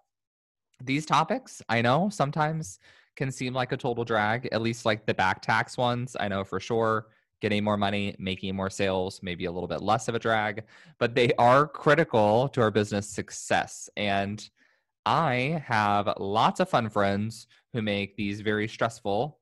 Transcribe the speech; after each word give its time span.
These 0.82 1.04
topics, 1.04 1.60
I 1.68 1.82
know 1.82 2.08
sometimes 2.10 2.78
can 3.16 3.30
seem 3.30 3.52
like 3.52 3.72
a 3.72 3.76
total 3.76 4.04
drag, 4.04 4.48
at 4.52 4.62
least 4.62 4.86
like 4.86 5.04
the 5.04 5.14
back 5.14 5.42
tax 5.42 5.76
ones. 5.76 6.16
I 6.18 6.28
know 6.28 6.44
for 6.44 6.60
sure 6.60 7.08
getting 7.44 7.62
more 7.62 7.76
money, 7.76 8.16
making 8.18 8.56
more 8.56 8.70
sales, 8.70 9.20
maybe 9.22 9.44
a 9.44 9.52
little 9.52 9.68
bit 9.68 9.82
less 9.82 10.08
of 10.08 10.14
a 10.14 10.18
drag, 10.18 10.62
but 10.98 11.14
they 11.14 11.30
are 11.34 11.66
critical 11.66 12.48
to 12.48 12.62
our 12.62 12.70
business 12.70 13.06
success. 13.06 13.86
And 13.98 14.48
I 15.04 15.62
have 15.66 16.08
lots 16.18 16.60
of 16.60 16.70
fun 16.70 16.88
friends 16.88 17.46
who 17.74 17.82
make 17.82 18.16
these 18.16 18.40
very 18.40 18.66
stressful 18.66 19.38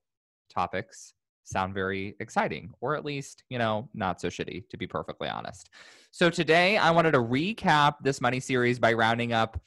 topics 0.52 1.14
sound 1.44 1.74
very 1.74 2.16
exciting, 2.18 2.72
or 2.80 2.96
at 2.96 3.04
least, 3.04 3.44
you 3.50 3.58
know, 3.58 3.88
not 3.94 4.20
so 4.20 4.26
shitty, 4.26 4.68
to 4.70 4.76
be 4.76 4.88
perfectly 4.88 5.28
honest. 5.28 5.70
So 6.10 6.28
today 6.28 6.78
I 6.78 6.90
wanted 6.90 7.12
to 7.12 7.20
recap 7.20 7.98
this 8.02 8.20
money 8.20 8.40
series 8.40 8.80
by 8.80 8.94
rounding 8.94 9.32
up 9.32 9.60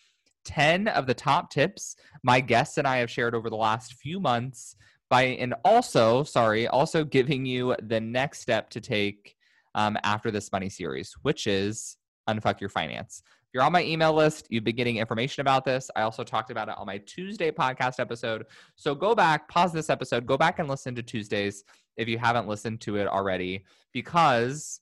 10 0.43 0.89
of 0.89 1.07
the 1.07 1.13
top 1.13 1.49
tips 1.49 1.95
my 2.21 2.41
guests 2.41 2.77
and 2.77 2.85
I 2.85 2.97
have 2.97 3.09
shared 3.09 3.33
over 3.33 3.49
the 3.49 3.55
last 3.55 3.93
few 3.93 4.19
months 4.19 4.75
by 5.09 5.23
and 5.23 5.53
also 5.63 6.23
sorry 6.23 6.67
also 6.67 7.03
giving 7.03 7.45
you 7.45 7.75
the 7.83 7.99
next 7.99 8.39
step 8.39 8.69
to 8.69 8.81
take 8.81 9.35
um, 9.75 9.97
after 10.03 10.31
this 10.31 10.51
money 10.51 10.69
series 10.69 11.13
which 11.21 11.47
is 11.47 11.97
unfuck 12.29 12.59
your 12.59 12.69
finance. 12.69 13.21
If 13.25 13.53
you're 13.53 13.63
on 13.63 13.71
my 13.71 13.83
email 13.83 14.13
list 14.13 14.47
you've 14.49 14.63
been 14.63 14.75
getting 14.75 14.97
information 14.97 15.41
about 15.41 15.63
this. 15.65 15.91
I 15.95 16.01
also 16.01 16.23
talked 16.23 16.51
about 16.51 16.69
it 16.69 16.75
on 16.77 16.87
my 16.87 16.97
tuesday 16.99 17.51
podcast 17.51 17.99
episode. 17.99 18.45
So 18.75 18.95
go 18.95 19.13
back 19.15 19.47
pause 19.47 19.71
this 19.71 19.89
episode 19.89 20.25
go 20.25 20.37
back 20.37 20.59
and 20.59 20.67
listen 20.67 20.95
to 20.95 21.03
tuesdays 21.03 21.63
if 21.97 22.07
you 22.07 22.17
haven't 22.17 22.47
listened 22.47 22.81
to 22.81 22.97
it 22.97 23.07
already 23.07 23.63
because 23.93 24.81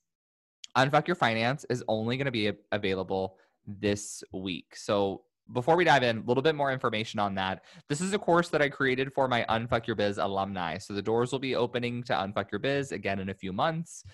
unfuck 0.76 1.06
your 1.06 1.14
finance 1.14 1.64
is 1.70 1.84
only 1.88 2.16
going 2.16 2.26
to 2.26 2.32
be 2.32 2.52
available 2.72 3.36
this 3.66 4.22
week. 4.32 4.76
So 4.76 5.22
before 5.52 5.76
we 5.76 5.84
dive 5.84 6.02
in, 6.02 6.18
a 6.18 6.22
little 6.22 6.42
bit 6.42 6.54
more 6.54 6.72
information 6.72 7.20
on 7.20 7.34
that. 7.34 7.64
This 7.88 8.00
is 8.00 8.12
a 8.12 8.18
course 8.18 8.48
that 8.48 8.62
I 8.62 8.68
created 8.68 9.12
for 9.12 9.28
my 9.28 9.44
Unfuck 9.48 9.86
Your 9.86 9.96
Biz 9.96 10.18
alumni. 10.18 10.78
So 10.78 10.94
the 10.94 11.02
doors 11.02 11.32
will 11.32 11.38
be 11.38 11.54
opening 11.54 12.02
to 12.04 12.12
Unfuck 12.14 12.50
Your 12.50 12.58
Biz 12.58 12.92
again 12.92 13.18
in 13.18 13.28
a 13.28 13.34
few 13.34 13.52
months. 13.52 14.04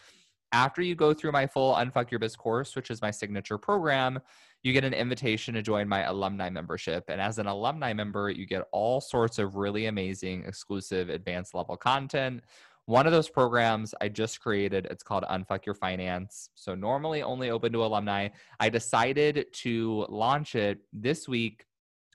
After 0.52 0.82
you 0.82 0.96
go 0.96 1.14
through 1.14 1.30
my 1.30 1.46
full 1.46 1.74
Unfuck 1.76 2.10
Your 2.10 2.18
Biz 2.18 2.34
course, 2.34 2.74
which 2.74 2.90
is 2.90 3.00
my 3.00 3.12
signature 3.12 3.58
program, 3.58 4.18
you 4.62 4.72
get 4.72 4.84
an 4.84 4.92
invitation 4.92 5.54
to 5.54 5.62
join 5.62 5.88
my 5.88 6.02
alumni 6.02 6.50
membership. 6.50 7.04
And 7.08 7.20
as 7.20 7.38
an 7.38 7.46
alumni 7.46 7.92
member, 7.92 8.30
you 8.30 8.46
get 8.46 8.64
all 8.72 9.00
sorts 9.00 9.38
of 9.38 9.54
really 9.54 9.86
amazing, 9.86 10.44
exclusive, 10.46 11.08
advanced 11.08 11.54
level 11.54 11.76
content 11.76 12.42
one 12.86 13.06
of 13.06 13.12
those 13.12 13.28
programs 13.28 13.94
I 14.00 14.08
just 14.08 14.40
created, 14.40 14.86
it's 14.90 15.02
called 15.02 15.24
Unfuck 15.24 15.66
Your 15.66 15.74
Finance. 15.74 16.50
So 16.54 16.74
normally 16.74 17.22
only 17.22 17.50
open 17.50 17.72
to 17.72 17.84
alumni. 17.84 18.28
I 18.58 18.68
decided 18.68 19.46
to 19.52 20.06
launch 20.08 20.54
it 20.54 20.78
this 20.92 21.28
week 21.28 21.66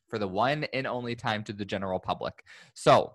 for 0.09 0.19
the 0.19 0.27
one 0.27 0.65
and 0.73 0.85
only 0.85 1.15
time 1.15 1.43
to 1.45 1.53
the 1.53 1.65
general 1.65 1.99
public. 1.99 2.43
So 2.73 3.13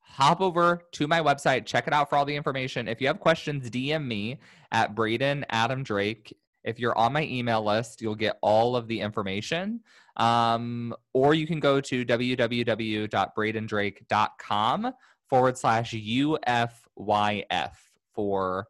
hop 0.00 0.40
over 0.40 0.82
to 0.92 1.06
my 1.06 1.20
website, 1.20 1.66
check 1.66 1.86
it 1.86 1.92
out 1.92 2.10
for 2.10 2.16
all 2.16 2.24
the 2.24 2.34
information. 2.34 2.88
If 2.88 3.00
you 3.00 3.06
have 3.06 3.20
questions, 3.20 3.70
DM 3.70 4.06
me 4.06 4.38
at 4.72 4.94
Braden 4.94 5.46
Adam 5.48 5.82
Drake. 5.82 6.36
If 6.62 6.78
you're 6.78 6.98
on 6.98 7.14
my 7.14 7.22
email 7.22 7.64
list, 7.64 8.02
you'll 8.02 8.14
get 8.14 8.36
all 8.42 8.76
of 8.76 8.86
the 8.86 9.00
information. 9.00 9.80
Um, 10.16 10.94
or 11.14 11.32
you 11.34 11.46
can 11.46 11.60
go 11.60 11.80
to 11.80 12.04
www.bradendrake.com 12.04 14.92
forward 15.30 15.56
slash 15.56 15.92
UFYF 15.92 17.70
for 18.14 18.66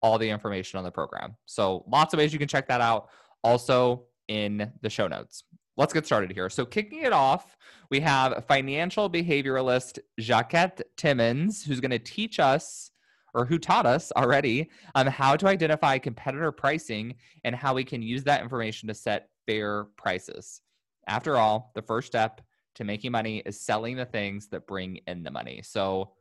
all 0.00 0.18
the 0.18 0.30
information 0.30 0.78
on 0.78 0.84
the 0.84 0.90
program. 0.90 1.36
So 1.44 1.84
lots 1.88 2.14
of 2.14 2.18
ways 2.18 2.32
you 2.32 2.38
can 2.38 2.48
check 2.48 2.68
that 2.68 2.80
out. 2.80 3.08
Also 3.42 4.04
in 4.28 4.72
the 4.80 4.88
show 4.88 5.08
notes. 5.08 5.44
Let's 5.76 5.92
get 5.92 6.06
started 6.06 6.32
here. 6.32 6.48
So 6.48 6.64
kicking 6.64 7.00
it 7.00 7.12
off, 7.12 7.56
we 7.90 8.00
have 8.00 8.44
financial 8.46 9.10
behavioralist 9.10 9.98
Jacquette 10.20 10.82
Timmons, 10.96 11.64
who's 11.64 11.80
going 11.80 11.90
to 11.90 11.98
teach 11.98 12.38
us 12.38 12.92
or 13.34 13.44
who 13.44 13.58
taught 13.58 13.84
us 13.84 14.12
already 14.16 14.70
um, 14.94 15.08
how 15.08 15.36
to 15.36 15.48
identify 15.48 15.98
competitor 15.98 16.52
pricing 16.52 17.16
and 17.42 17.56
how 17.56 17.74
we 17.74 17.82
can 17.82 18.00
use 18.00 18.22
that 18.24 18.40
information 18.40 18.86
to 18.86 18.94
set 18.94 19.28
fair 19.46 19.86
prices. 19.96 20.60
After 21.08 21.36
all, 21.36 21.72
the 21.74 21.82
first 21.82 22.06
step 22.06 22.40
to 22.74 22.84
making 22.84 23.12
money 23.12 23.42
is 23.46 23.60
selling 23.60 23.96
the 23.96 24.04
things 24.04 24.48
that 24.48 24.66
bring 24.66 24.98
in 25.06 25.22
the 25.22 25.30
money. 25.30 25.60
So 25.62 26.12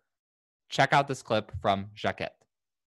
check 0.70 0.94
out 0.94 1.08
this 1.08 1.22
clip 1.22 1.52
from 1.62 1.88
Jacquette. 1.96 2.36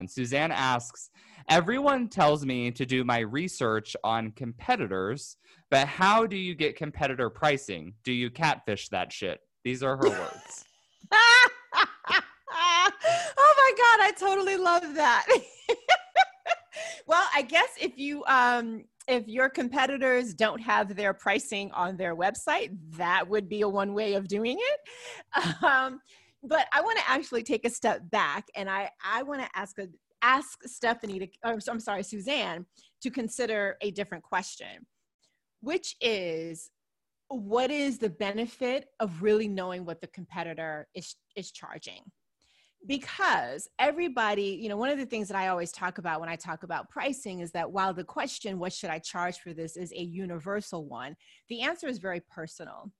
And 0.00 0.10
Suzanne 0.10 0.53
asks, 0.53 1.10
Everyone 1.48 2.09
tells 2.09 2.44
me 2.44 2.70
to 2.70 2.87
do 2.87 3.04
my 3.04 3.20
research 3.20 3.97
on 4.03 4.32
competitors, 4.32 5.37
but 5.70 5.87
how 5.87 6.26
do 6.26 6.37
you 6.37 6.54
get 6.54 6.76
competitor 6.76 7.28
pricing? 7.31 7.94
Do 8.03 8.12
you 8.12 8.31
catfish 8.31 8.88
that 8.88 9.12
shit? 9.12 9.41
These 9.62 9.82
are 9.82 9.96
her 9.96 10.08
words. 10.08 10.64
oh 11.12 12.90
my 13.56 13.73
God, 13.76 14.00
I 14.00 14.12
totally 14.19 14.56
love 14.56 14.94
that. 14.94 15.26
well, 17.06 17.26
I 17.34 17.43
guess 17.43 17.69
if 17.81 17.99
you 17.99 18.25
um 18.25 18.84
if 19.06 19.28
your 19.28 19.48
competitors 19.48 20.34
don't 20.34 20.60
have 20.60 20.96
their 20.96 21.12
pricing 21.12 21.70
on 21.72 21.96
their 21.96 22.16
website, 22.16 22.76
that 22.96 23.28
would 23.28 23.48
be 23.48 23.60
a 23.62 23.68
one 23.68 23.94
way 23.94 24.14
of 24.14 24.28
doing 24.28 24.58
it. 24.58 24.80
Um, 25.62 26.00
but 26.42 26.66
I 26.72 26.82
want 26.82 26.98
to 26.98 27.10
actually 27.10 27.42
take 27.42 27.64
a 27.64 27.70
step 27.70 28.02
back 28.10 28.46
and 28.54 28.68
I, 28.68 28.90
I 29.02 29.22
want 29.22 29.40
to 29.40 29.48
ask 29.54 29.76
ask 30.22 30.58
Stephanie 30.64 31.18
to, 31.18 31.26
or, 31.44 31.58
I'm 31.68 31.80
sorry, 31.80 32.02
Suzanne 32.02 32.66
to 33.02 33.10
consider 33.10 33.76
a 33.82 33.90
different 33.90 34.24
question, 34.24 34.86
which 35.60 35.96
is 36.00 36.70
what 37.28 37.70
is 37.70 37.98
the 37.98 38.10
benefit 38.10 38.86
of 39.00 39.22
really 39.22 39.48
knowing 39.48 39.84
what 39.84 40.00
the 40.00 40.06
competitor 40.08 40.86
is, 40.94 41.16
is 41.36 41.50
charging? 41.50 42.00
Because 42.86 43.69
everybody, 43.78 44.58
you 44.60 44.69
know, 44.69 44.76
one 44.76 44.90
of 44.90 44.98
the 44.98 45.06
things 45.06 45.28
that 45.28 45.36
I 45.36 45.48
always 45.48 45.72
talk 45.72 45.98
about 45.98 46.20
when 46.20 46.28
I 46.28 46.36
talk 46.36 46.62
about 46.62 46.90
pricing 46.90 47.40
is 47.40 47.50
that 47.52 47.70
while 47.70 47.94
the 47.94 48.04
question, 48.04 48.58
what 48.58 48.72
should 48.72 48.90
I 48.90 48.98
charge 48.98 49.38
for 49.38 49.52
this, 49.54 49.76
is 49.76 49.92
a 49.92 50.02
universal 50.02 50.84
one, 50.86 51.16
the 51.48 51.62
answer 51.62 51.86
is 51.86 51.98
very 51.98 52.20
personal. 52.31 52.90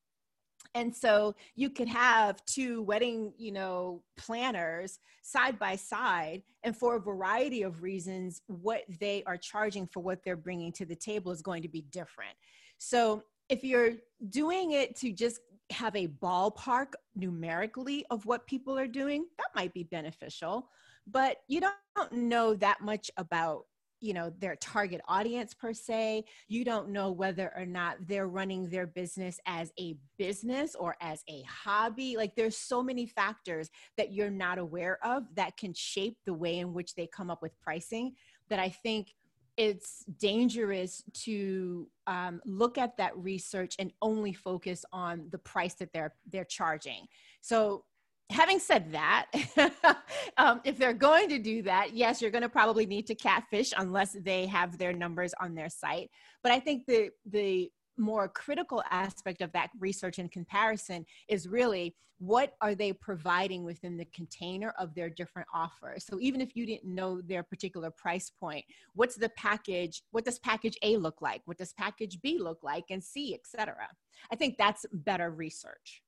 and 0.75 0.95
so 0.95 1.35
you 1.55 1.71
could 1.71 1.89
have 1.89 2.45
two 2.47 2.83
wedding 2.83 3.33
you 3.37 3.53
know 3.53 4.03
planners 4.17 4.99
side 5.23 5.59
by 5.59 5.77
side 5.77 6.43
and 6.63 6.77
for 6.77 6.97
a 6.97 7.01
variety 7.01 7.63
of 7.63 7.83
reasons 7.83 8.43
what 8.47 8.83
they 9.01 9.23
are 9.27 9.37
charging 9.37 9.87
for 9.87 10.01
what 10.01 10.23
they're 10.25 10.37
bringing 10.37 10.73
to 10.73 10.85
the 10.85 10.97
table 10.97 11.31
is 11.33 11.43
going 11.43 11.63
to 11.63 11.69
be 11.69 11.83
different 11.91 12.37
so 12.79 13.23
if 13.49 13.63
you're 13.63 13.93
doing 14.31 14.73
it 14.73 14.97
to 14.97 15.13
just 15.13 15.41
have 15.71 15.97
a 15.97 16.09
ballpark 16.09 16.93
numerically 17.17 18.05
of 18.11 18.27
what 18.27 18.47
people 18.47 18.79
are 18.79 18.87
doing 18.87 19.27
that 19.39 19.49
might 19.55 19.73
be 19.73 19.85
beneficial 19.85 20.69
but 21.07 21.39
you 21.49 21.61
don't 21.61 22.13
know 22.13 22.55
that 22.55 22.81
much 22.81 23.11
about 23.17 23.65
you 24.01 24.13
know 24.13 24.31
their 24.39 24.57
target 24.57 25.01
audience 25.09 25.55
per 25.55 25.73
se. 25.73 26.25
You 26.49 26.63
don't 26.63 26.91
know 26.91 27.11
whether 27.11 27.51
or 27.57 27.65
not 27.65 27.97
they're 28.07 28.29
running 28.29 28.69
their 28.69 28.87
business 28.87 29.41
as 29.47 29.73
a 29.81 29.97
business 30.19 30.75
or 30.75 30.95
as 31.01 31.23
a 31.29 31.43
hobby. 31.43 32.17
Like 32.17 32.37
there's 32.37 32.57
so 32.57 32.83
many 32.83 33.07
factors 33.07 33.71
that 33.97 34.13
you're 34.13 34.29
not 34.29 34.59
aware 34.59 34.99
of 35.03 35.25
that 35.37 35.57
can 35.57 35.73
shape 35.73 36.19
the 36.27 36.35
way 36.35 36.59
in 36.59 36.75
which 36.75 36.95
they 36.95 37.07
come 37.07 37.31
up 37.31 37.41
with 37.41 37.59
pricing 37.61 38.13
that 38.49 38.59
i 38.59 38.69
think 38.69 39.15
it's 39.57 40.05
dangerous 40.19 41.03
to 41.13 41.89
um, 42.07 42.41
look 42.45 42.77
at 42.79 42.97
that 42.97 43.17
research 43.17 43.77
and 43.79 43.93
only 44.03 44.33
focus 44.33 44.85
on 44.93 45.29
the 45.31 45.39
price 45.39 45.75
that 45.75 45.93
they're 45.93 46.15
they're 46.31 46.45
charging 46.45 47.07
so 47.41 47.85
having 48.31 48.59
said 48.59 48.93
that, 48.93 49.27
um, 50.37 50.61
if 50.65 50.79
they're 50.79 50.93
going 50.93 51.29
to 51.29 51.39
do 51.39 51.63
that, 51.63 51.95
yes, 51.95 52.21
you're 52.21 52.31
going 52.31 52.43
to 52.43 52.49
probably 52.49 52.87
need 52.87 53.07
to 53.07 53.15
catfish 53.15 53.73
unless 53.77 54.13
they 54.13 54.47
have 54.47 54.79
their 54.79 54.93
numbers 54.93 55.35
on 55.41 55.55
their 55.55 55.69
site. 55.69 56.11
But 56.43 56.53
I 56.53 56.61
think 56.61 56.87
the 56.87 57.11
the 57.31 57.71
more 57.97 58.29
critical 58.29 58.83
aspect 58.91 59.41
of 59.41 59.53
that 59.53 59.71
research 59.79 60.19
and 60.19 60.31
comparison 60.31 61.05
is 61.29 61.49
really 61.49 61.95
what 62.19 62.55
are 62.61 62.75
they 62.75 62.93
providing 62.93 63.65
within 63.65 63.97
the 63.97 64.05
container 64.07 64.73
of 64.79 64.95
their 64.95 65.11
different 65.11 65.49
offers 65.53 66.05
so 66.05 66.19
even 66.21 66.41
if 66.41 66.55
you 66.55 66.65
didn't 66.65 66.85
know 66.85 67.21
their 67.21 67.43
particular 67.43 67.91
price 67.91 68.31
point 68.31 68.65
what's 68.95 69.17
the 69.17 69.29
package 69.31 70.03
what 70.13 70.25
does 70.25 70.39
package 70.39 70.77
a 70.83 70.97
look 70.97 71.21
like 71.21 71.43
what 71.45 71.59
does 71.59 71.73
package 71.73 72.21
b 72.23 72.39
look 72.39 72.63
like 72.63 72.85
and 72.91 73.03
c 73.03 73.35
etc 73.35 73.89
i 74.31 74.37
think 74.37 74.57
that's 74.57 74.87
better 74.93 75.31
research 75.31 76.03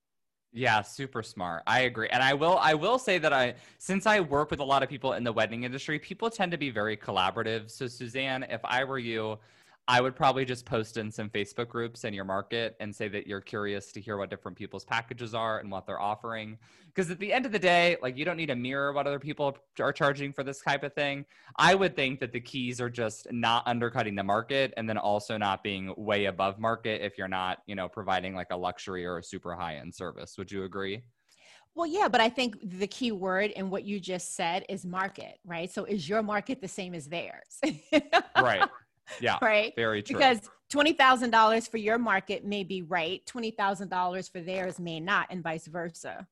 yeah, 0.52 0.80
super 0.80 1.22
smart. 1.22 1.64
I 1.66 1.80
agree. 1.80 2.08
And 2.08 2.22
I 2.22 2.32
will 2.32 2.56
I 2.56 2.72
will 2.72 2.98
say 2.98 3.18
that 3.18 3.30
I 3.30 3.56
since 3.76 4.06
I 4.06 4.20
work 4.20 4.50
with 4.50 4.60
a 4.60 4.64
lot 4.64 4.82
of 4.82 4.88
people 4.88 5.12
in 5.12 5.22
the 5.22 5.32
wedding 5.32 5.64
industry, 5.64 5.98
people 5.98 6.30
tend 6.30 6.50
to 6.52 6.56
be 6.56 6.70
very 6.70 6.96
collaborative. 6.96 7.70
So 7.70 7.86
Suzanne, 7.86 8.46
if 8.48 8.62
I 8.64 8.82
were 8.82 8.98
you, 8.98 9.38
I 9.88 10.00
would 10.00 10.16
probably 10.16 10.44
just 10.44 10.64
post 10.64 10.96
in 10.96 11.12
some 11.12 11.30
Facebook 11.30 11.68
groups 11.68 12.02
in 12.02 12.12
your 12.12 12.24
market 12.24 12.76
and 12.80 12.94
say 12.94 13.06
that 13.06 13.28
you're 13.28 13.40
curious 13.40 13.92
to 13.92 14.00
hear 14.00 14.16
what 14.16 14.30
different 14.30 14.58
people's 14.58 14.84
packages 14.84 15.32
are 15.32 15.60
and 15.60 15.70
what 15.70 15.86
they're 15.86 16.00
offering. 16.00 16.58
Because 16.86 17.08
at 17.08 17.20
the 17.20 17.32
end 17.32 17.46
of 17.46 17.52
the 17.52 17.58
day, 17.58 17.96
like 18.02 18.16
you 18.16 18.24
don't 18.24 18.36
need 18.36 18.46
to 18.46 18.56
mirror 18.56 18.92
what 18.92 19.06
other 19.06 19.20
people 19.20 19.56
are 19.78 19.92
charging 19.92 20.32
for 20.32 20.42
this 20.42 20.60
type 20.60 20.82
of 20.82 20.92
thing. 20.92 21.24
I 21.56 21.76
would 21.76 21.94
think 21.94 22.18
that 22.18 22.32
the 22.32 22.40
keys 22.40 22.80
are 22.80 22.90
just 22.90 23.30
not 23.30 23.62
undercutting 23.66 24.16
the 24.16 24.24
market 24.24 24.74
and 24.76 24.88
then 24.88 24.98
also 24.98 25.36
not 25.36 25.62
being 25.62 25.94
way 25.96 26.24
above 26.24 26.58
market 26.58 27.00
if 27.02 27.16
you're 27.16 27.28
not, 27.28 27.58
you 27.66 27.76
know, 27.76 27.88
providing 27.88 28.34
like 28.34 28.48
a 28.50 28.56
luxury 28.56 29.06
or 29.06 29.18
a 29.18 29.22
super 29.22 29.54
high 29.54 29.76
end 29.76 29.94
service. 29.94 30.36
Would 30.36 30.50
you 30.50 30.64
agree? 30.64 31.02
Well, 31.76 31.86
yeah, 31.86 32.08
but 32.08 32.22
I 32.22 32.30
think 32.30 32.56
the 32.62 32.86
key 32.86 33.12
word 33.12 33.50
in 33.50 33.68
what 33.68 33.84
you 33.84 34.00
just 34.00 34.34
said 34.34 34.64
is 34.68 34.84
market, 34.84 35.38
right? 35.44 35.70
So 35.70 35.84
is 35.84 36.08
your 36.08 36.22
market 36.22 36.60
the 36.60 36.68
same 36.68 36.94
as 36.94 37.06
theirs? 37.06 37.60
right. 38.40 38.66
Yeah. 39.20 39.38
right. 39.42 39.72
Very 39.76 40.02
true. 40.02 40.16
Because 40.16 40.40
$20,000 40.72 41.70
for 41.70 41.76
your 41.76 41.98
market 41.98 42.44
may 42.44 42.64
be 42.64 42.82
right, 42.82 43.24
$20,000 43.26 44.30
for 44.30 44.40
theirs 44.40 44.78
may 44.78 45.00
not, 45.00 45.26
and 45.30 45.42
vice 45.42 45.66
versa. 45.66 46.26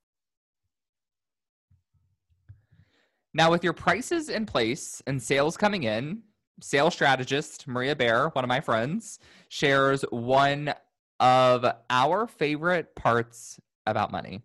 Now, 3.32 3.50
with 3.50 3.64
your 3.64 3.72
prices 3.72 4.28
in 4.28 4.46
place 4.46 5.02
and 5.06 5.20
sales 5.20 5.56
coming 5.56 5.82
in, 5.82 6.22
sales 6.60 6.94
strategist 6.94 7.66
Maria 7.66 7.96
Bear, 7.96 8.28
one 8.28 8.44
of 8.44 8.48
my 8.48 8.60
friends, 8.60 9.18
shares 9.48 10.02
one 10.10 10.72
of 11.18 11.66
our 11.90 12.26
favorite 12.26 12.94
parts 12.94 13.58
about 13.86 14.12
money, 14.12 14.42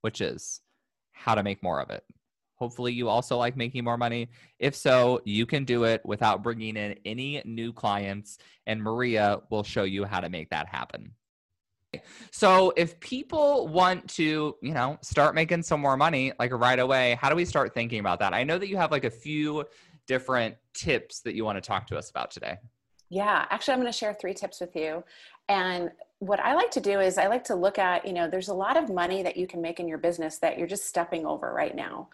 which 0.00 0.20
is 0.20 0.60
how 1.12 1.34
to 1.34 1.42
make 1.42 1.62
more 1.62 1.80
of 1.80 1.90
it. 1.90 2.04
Hopefully, 2.64 2.94
you 2.94 3.10
also 3.10 3.36
like 3.36 3.58
making 3.58 3.84
more 3.84 3.98
money. 3.98 4.26
If 4.58 4.74
so, 4.74 5.20
you 5.26 5.44
can 5.44 5.66
do 5.66 5.84
it 5.84 6.00
without 6.02 6.42
bringing 6.42 6.78
in 6.78 6.94
any 7.04 7.42
new 7.44 7.74
clients, 7.74 8.38
and 8.66 8.82
Maria 8.82 9.40
will 9.50 9.62
show 9.62 9.82
you 9.82 10.06
how 10.06 10.20
to 10.20 10.30
make 10.30 10.48
that 10.48 10.66
happen. 10.66 11.10
So, 12.30 12.72
if 12.74 12.98
people 13.00 13.68
want 13.68 14.08
to, 14.14 14.56
you 14.62 14.72
know, 14.72 14.96
start 15.02 15.34
making 15.34 15.62
some 15.62 15.78
more 15.78 15.98
money 15.98 16.32
like 16.38 16.52
right 16.52 16.78
away, 16.78 17.18
how 17.20 17.28
do 17.28 17.36
we 17.36 17.44
start 17.44 17.74
thinking 17.74 18.00
about 18.00 18.18
that? 18.20 18.32
I 18.32 18.44
know 18.44 18.56
that 18.56 18.68
you 18.68 18.78
have 18.78 18.90
like 18.90 19.04
a 19.04 19.10
few 19.10 19.66
different 20.06 20.56
tips 20.72 21.20
that 21.20 21.34
you 21.34 21.44
want 21.44 21.58
to 21.58 21.60
talk 21.60 21.86
to 21.88 21.98
us 21.98 22.08
about 22.08 22.30
today. 22.30 22.56
Yeah, 23.10 23.44
actually, 23.50 23.74
I'm 23.74 23.80
going 23.80 23.92
to 23.92 23.98
share 23.98 24.14
three 24.14 24.32
tips 24.32 24.58
with 24.58 24.74
you. 24.74 25.04
And 25.50 25.90
what 26.20 26.40
I 26.40 26.54
like 26.54 26.70
to 26.72 26.80
do 26.80 27.00
is 27.00 27.18
I 27.18 27.26
like 27.26 27.44
to 27.44 27.54
look 27.54 27.78
at, 27.78 28.06
you 28.06 28.14
know, 28.14 28.28
there's 28.28 28.48
a 28.48 28.54
lot 28.54 28.76
of 28.76 28.88
money 28.88 29.22
that 29.22 29.36
you 29.36 29.46
can 29.46 29.60
make 29.60 29.78
in 29.78 29.86
your 29.86 29.98
business 29.98 30.38
that 30.38 30.58
you're 30.58 30.66
just 30.66 30.86
stepping 30.86 31.26
over 31.26 31.52
right 31.52 31.76
now 31.76 32.08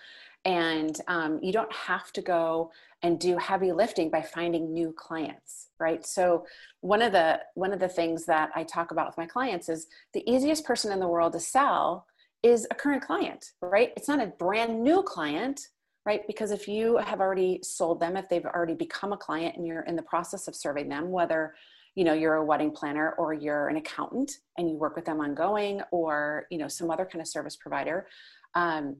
and 0.44 0.98
um, 1.06 1.38
you 1.42 1.52
don't 1.52 1.72
have 1.72 2.12
to 2.12 2.22
go 2.22 2.70
and 3.02 3.18
do 3.18 3.36
heavy 3.36 3.72
lifting 3.72 4.10
by 4.10 4.22
finding 4.22 4.72
new 4.72 4.92
clients 4.92 5.68
right? 5.78 6.04
So 6.06 6.44
one 6.80 7.02
of 7.02 7.12
the 7.12 7.40
one 7.54 7.72
of 7.72 7.80
the 7.80 7.88
things 7.88 8.26
that 8.26 8.50
i 8.54 8.62
talk 8.62 8.90
about 8.90 9.06
with 9.06 9.18
my 9.18 9.26
clients 9.26 9.68
is 9.68 9.86
the 10.12 10.28
easiest 10.30 10.64
person 10.64 10.92
in 10.92 11.00
the 11.00 11.08
world 11.08 11.32
to 11.32 11.40
sell 11.40 12.06
is 12.42 12.66
a 12.70 12.74
current 12.74 13.02
client 13.02 13.52
right? 13.60 13.92
It's 13.96 14.08
not 14.08 14.20
a 14.20 14.26
brand 14.26 14.82
new 14.82 15.02
client 15.02 15.60
right? 16.06 16.26
Because 16.26 16.50
if 16.50 16.66
you 16.66 16.96
have 16.96 17.20
already 17.20 17.60
sold 17.62 18.00
them 18.00 18.16
if 18.16 18.28
they've 18.28 18.46
already 18.46 18.74
become 18.74 19.12
a 19.12 19.16
client 19.18 19.56
and 19.56 19.66
you're 19.66 19.82
in 19.82 19.96
the 19.96 20.02
process 20.02 20.48
of 20.48 20.54
serving 20.54 20.88
them 20.88 21.10
whether 21.10 21.54
you 21.94 22.04
know 22.04 22.14
you're 22.14 22.36
a 22.36 22.44
wedding 22.44 22.70
planner 22.70 23.12
or 23.18 23.34
you're 23.34 23.68
an 23.68 23.76
accountant 23.76 24.32
and 24.56 24.68
you 24.70 24.76
work 24.76 24.96
with 24.96 25.04
them 25.04 25.20
ongoing 25.20 25.82
or 25.90 26.46
you 26.50 26.58
know 26.58 26.68
some 26.68 26.90
other 26.90 27.04
kind 27.04 27.20
of 27.20 27.28
service 27.28 27.56
provider 27.56 28.06
um, 28.54 28.96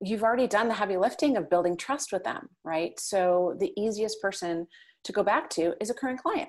you've 0.00 0.22
already 0.22 0.46
done 0.46 0.68
the 0.68 0.74
heavy 0.74 0.96
lifting 0.96 1.36
of 1.36 1.50
building 1.50 1.76
trust 1.76 2.12
with 2.12 2.24
them, 2.24 2.48
right? 2.64 2.98
So 2.98 3.56
the 3.58 3.72
easiest 3.76 4.20
person 4.22 4.66
to 5.04 5.12
go 5.12 5.22
back 5.22 5.50
to 5.50 5.74
is 5.80 5.90
a 5.90 5.94
current 5.94 6.20
client. 6.20 6.48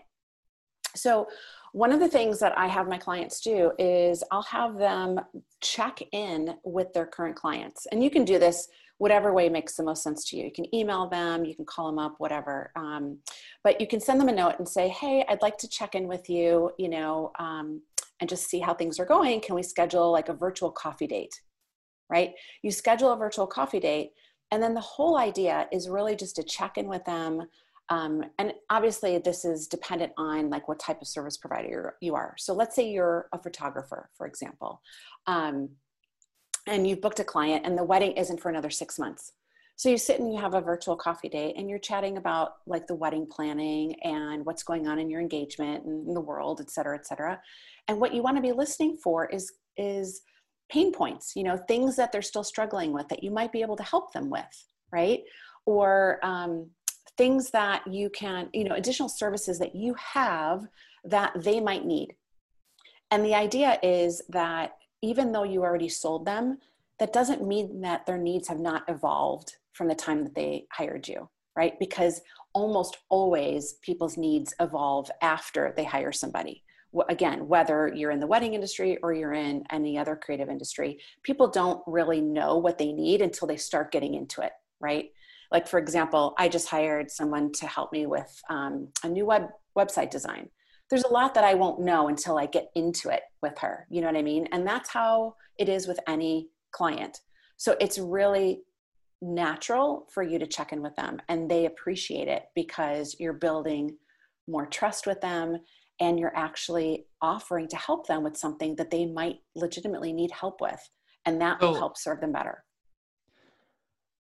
So 0.96 1.28
one 1.74 1.92
of 1.92 2.00
the 2.00 2.08
things 2.08 2.40
that 2.40 2.58
I 2.58 2.68
have 2.68 2.88
my 2.88 2.98
clients 2.98 3.42
do 3.42 3.72
is 3.78 4.24
I'll 4.32 4.44
have 4.44 4.78
them 4.78 5.20
check 5.62 6.00
in 6.12 6.56
with 6.64 6.92
their 6.94 7.06
current 7.06 7.36
clients. 7.36 7.86
And 7.92 8.04
you 8.04 8.10
can 8.10 8.26
do 8.26 8.40
this 8.40 8.68
whatever 8.98 9.34
way 9.34 9.50
makes 9.50 9.76
the 9.76 9.84
most 9.84 10.04
sense 10.04 10.30
to 10.30 10.36
you. 10.36 10.46
You 10.46 10.52
can 10.52 10.76
email 10.76 11.08
them, 11.08 11.46
you 11.46 11.56
can 11.56 11.66
call 11.66 11.88
them 11.88 12.00
up, 12.00 12.16
whatever. 12.18 12.72
Um, 12.76 13.20
but 13.64 13.80
you 13.80 13.88
can 13.88 14.02
send 14.02 14.20
them 14.20 14.30
a 14.30 14.34
note 14.34 14.56
and 14.58 14.68
say, 14.68 14.90
hey, 14.90 15.26
I'd 15.30 15.42
like 15.42 15.58
to 15.60 15.70
check 15.70 15.96
in 15.96 16.08
with 16.08 16.30
you, 16.30 16.72
you 16.78 16.90
know, 16.90 17.32
um, 17.40 17.82
and 18.20 18.30
just 18.30 18.50
see 18.50 18.60
how 18.60 18.74
things 18.74 19.00
are 19.00 19.06
going. 19.06 19.40
Can 19.40 19.56
we 19.56 19.64
schedule 19.64 20.12
like 20.12 20.28
a 20.28 20.34
virtual 20.34 20.72
coffee 20.72 21.08
date? 21.08 21.40
Right? 22.10 22.34
You 22.64 22.72
schedule 22.72 23.12
a 23.12 23.18
virtual 23.18 23.48
coffee 23.48 23.80
date, 23.80 24.12
and 24.52 24.62
then 24.62 24.74
the 24.74 24.82
whole 24.82 25.18
idea 25.18 25.68
is 25.72 25.90
really 25.90 26.16
just 26.16 26.36
to 26.38 26.44
check 26.44 26.78
in 26.78 26.88
with 26.88 27.06
them. 27.06 27.48
Um, 27.90 28.24
and 28.38 28.54
obviously, 28.70 29.18
this 29.18 29.46
is 29.46 29.68
dependent 29.68 30.14
on 30.18 30.50
like 30.50 30.68
what 30.68 30.80
type 30.80 31.02
of 31.02 31.08
service 31.08 31.38
provider 31.38 31.96
you 32.02 32.16
are. 32.16 32.36
So 32.38 32.54
let's 32.54 32.76
say 32.76 32.90
you're 32.90 33.28
a 33.34 33.42
photographer, 33.42 34.10
for 34.16 34.28
example, 34.28 34.82
um, 35.26 35.70
and 36.68 36.88
you've 36.88 37.02
booked 37.02 37.20
a 37.20 37.24
client, 37.24 37.66
and 37.66 37.78
the 37.78 37.84
wedding 37.84 38.12
isn't 38.12 38.40
for 38.40 38.50
another 38.50 38.70
six 38.70 39.00
months. 39.00 39.34
So 39.76 39.88
you 39.88 39.98
sit 39.98 40.20
and 40.20 40.34
you 40.34 40.42
have 40.42 40.56
a 40.56 40.62
virtual 40.62 40.98
coffee 40.98 41.30
date 41.30 41.56
and 41.58 41.70
you're 41.70 41.80
chatting 41.80 42.18
about 42.18 42.56
like 42.68 42.86
the 42.86 42.96
wedding 42.96 43.26
planning 43.26 43.96
and 44.04 44.46
what's 44.46 44.62
going 44.62 44.90
on 44.90 45.00
in 45.00 45.10
your 45.10 45.22
engagement 45.22 45.86
and 45.86 46.06
in 46.06 46.14
the 46.14 46.20
world, 46.20 46.60
et 46.60 46.70
cetera, 46.70 46.98
et 46.98 47.08
cetera. 47.08 47.40
And 47.88 47.98
what 47.98 48.14
you 48.14 48.22
want 48.22 48.36
to 48.36 48.42
be 48.42 48.52
listening 48.52 48.98
for 49.02 49.28
is 49.28 49.54
is 49.78 50.22
pain 50.70 50.92
points, 50.92 51.36
you 51.36 51.44
know, 51.44 51.58
things 51.58 51.96
that 51.96 52.12
they're 52.12 52.22
still 52.22 52.44
struggling 52.44 52.94
with 52.94 53.08
that 53.10 53.24
you 53.24 53.32
might 53.32 53.52
be 53.52 53.62
able 53.62 53.76
to 53.76 53.84
help 53.84 54.14
them 54.14 54.30
with, 54.30 54.66
right? 54.92 55.24
Or 55.66 56.20
um, 56.24 56.70
things 57.18 57.50
that 57.52 57.86
you 57.88 58.10
can, 58.10 58.50
you 58.54 58.64
know, 58.64 58.76
additional 58.76 59.10
services 59.10 59.60
that 59.60 59.76
you 59.76 59.96
have 59.96 60.68
that 61.04 61.34
they 61.36 61.60
might 61.60 61.86
need. 61.86 62.16
And 63.12 63.26
the 63.26 63.36
idea 63.36 63.80
is 63.82 64.22
that 64.30 64.78
even 65.02 65.32
though 65.32 65.44
you 65.44 65.64
already 65.64 65.90
sold 65.90 66.26
them, 66.26 66.60
that 67.00 67.14
doesn't 67.14 67.48
mean 67.48 67.82
that 67.82 68.06
their 68.06 68.18
needs 68.18 68.48
have 68.48 68.60
not 68.60 68.84
evolved 68.88 69.56
from 69.74 69.88
the 69.88 69.96
time 69.96 70.24
that 70.24 70.36
they 70.36 70.66
hired 70.72 71.08
you, 71.08 71.30
right? 71.56 71.80
Because 71.80 72.22
almost 72.54 72.98
always 73.10 73.74
people's 73.82 74.18
needs 74.18 74.54
evolve 74.60 75.10
after 75.22 75.74
they 75.76 75.84
hire 75.86 76.12
somebody 76.12 76.64
again, 77.08 77.48
whether 77.48 77.92
you're 77.94 78.12
in 78.12 78.20
the 78.20 78.28
wedding 78.28 78.54
industry 78.54 78.98
or 79.04 79.14
you're 79.14 79.34
in 79.34 79.64
any 79.72 79.98
other 79.98 80.16
creative 80.16 80.50
industry, 80.50 81.00
people 81.24 81.48
don't 81.48 81.82
really 81.88 82.22
know 82.22 82.58
what 82.58 82.78
they 82.78 82.92
need 82.92 83.22
until 83.22 83.48
they 83.48 83.58
start 83.58 83.92
getting 83.92 84.16
into 84.16 84.42
it, 84.42 84.52
right? 84.80 85.12
Like, 85.52 85.68
for 85.68 85.80
example, 85.80 86.34
I 86.38 86.48
just 86.48 86.68
hired 86.68 87.10
someone 87.10 87.52
to 87.54 87.68
help 87.68 87.92
me 87.92 88.06
with 88.06 88.42
um, 88.50 88.90
a 89.04 89.10
new 89.10 89.26
web 89.26 89.48
website 89.78 90.10
design. 90.10 90.50
there's 90.90 91.04
a 91.04 91.14
lot 91.14 91.36
that 91.36 91.44
I 91.44 91.54
won't 91.54 91.80
know 91.80 92.08
until 92.08 92.40
I 92.40 92.48
get 92.48 92.72
into 92.74 93.10
it 93.10 93.22
with 93.44 93.58
her. 93.60 93.86
You 93.92 94.02
know 94.02 94.08
what 94.08 94.18
I 94.18 94.24
mean? 94.24 94.48
And 94.52 94.66
that's 94.66 94.90
how 94.90 95.36
it 95.60 95.70
is 95.70 95.88
with 95.88 96.00
any 96.08 96.50
client. 96.72 97.22
So 97.58 97.76
it's 97.80 98.00
really 98.00 98.62
natural 99.22 100.08
for 100.12 100.24
you 100.24 100.40
to 100.40 100.48
check 100.48 100.72
in 100.72 100.82
with 100.82 100.96
them 100.96 101.22
and 101.28 101.50
they 101.50 101.66
appreciate 101.66 102.28
it 102.28 102.46
because 102.56 103.16
you're 103.20 103.34
building 103.34 103.96
more 104.48 104.66
trust 104.66 105.06
with 105.06 105.22
them 105.22 105.60
and 106.00 106.20
you're 106.20 106.36
actually 106.36 107.06
offering 107.22 107.68
to 107.68 107.76
help 107.76 108.08
them 108.08 108.24
with 108.24 108.38
something 108.38 108.76
that 108.76 108.90
they 108.90 109.06
might 109.06 109.38
legitimately 109.56 110.14
need 110.14 110.32
help 110.32 110.62
with 110.62 110.80
and 111.26 111.42
that 111.42 111.60
will 111.62 111.76
help 111.76 111.98
serve 111.98 112.22
them 112.22 112.32
better. 112.32 112.64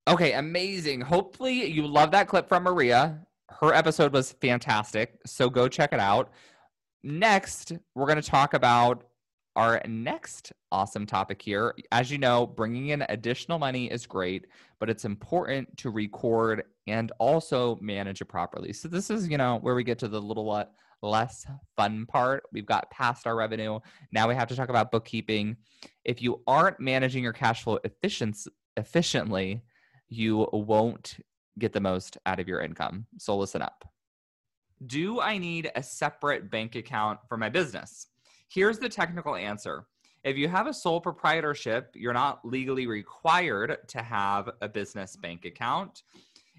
Okay 0.09 0.33
amazing. 0.33 1.01
Hopefully 1.01 1.65
you 1.67 1.87
love 1.87 2.11
that 2.11 2.29
clip 2.29 2.49
from 2.49 2.65
maria. 2.65 3.21
Her 3.61 3.73
episode 3.73 4.13
was 4.13 4.33
fantastic 4.41 5.19
so 5.27 5.49
go 5.49 5.69
check 5.69 5.93
it 5.93 6.01
out. 6.01 6.31
Next 7.03 7.73
we're 7.95 8.07
going 8.07 8.21
to 8.21 8.31
talk 8.31 8.55
about 8.55 9.05
our 9.57 9.81
next 9.87 10.53
awesome 10.73 11.07
topic 11.07 11.41
here. 11.41 11.75
As 11.93 12.11
you 12.11 12.19
know, 12.19 12.47
bringing 12.47 12.89
in 12.89 13.05
additional 13.09 13.59
money 13.59 13.87
is 13.87 14.07
great, 14.07 14.47
but 14.81 14.91
it's 14.91 15.05
important 15.05 15.77
to 15.79 15.91
record 15.91 16.65
and 16.87 17.13
also 17.19 17.79
manage 17.81 18.21
it 18.21 18.27
properly. 18.27 18.73
So, 18.73 18.89
this 18.89 19.11
is, 19.11 19.29
you 19.29 19.39
know, 19.39 19.59
where 19.59 19.75
we 19.75 19.85
get 19.85 19.99
to 20.01 20.09
the 20.09 20.21
little 20.21 20.67
less 21.03 21.47
fun 21.77 22.07
part. 22.07 22.45
We've 22.53 22.67
got 22.67 22.91
past 22.91 23.27
our 23.27 23.37
revenue. 23.37 23.79
Now 24.13 24.29
we 24.29 24.35
have 24.35 24.49
to 24.49 24.57
talk 24.57 24.69
about 24.69 24.91
bookkeeping. 24.91 25.57
If 26.05 26.21
you 26.21 26.43
aren't 26.47 26.81
managing 26.81 27.23
your 27.23 27.33
cash 27.33 27.63
flow 27.63 27.79
efficiently, 28.77 29.63
you 30.09 30.49
won't 30.53 31.17
get 31.59 31.73
the 31.73 31.81
most 31.81 32.19
out 32.27 32.41
of 32.41 32.49
your 32.49 32.61
income. 32.61 33.07
So, 33.19 33.37
listen 33.37 33.63
up. 33.63 33.89
Do 34.85 35.21
I 35.21 35.39
need 35.39 35.71
a 35.77 35.83
separate 35.83 36.51
bank 36.51 36.75
account 36.75 37.21
for 37.29 37.37
my 37.37 37.49
business? 37.49 38.09
Here's 38.55 38.79
the 38.79 38.89
technical 38.89 39.35
answer. 39.35 39.85
If 40.23 40.37
you 40.37 40.47
have 40.47 40.69
a 40.69 40.75
sole 40.75 41.01
proprietorship, 41.01 41.91
you're 41.97 42.13
not 42.13 42.39
legally 42.45 42.87
required 42.87 43.79
to 43.89 43.99
have 44.01 44.49
a 44.61 44.69
business 44.69 45.17
bank 45.17 45.45
account. 45.45 46.05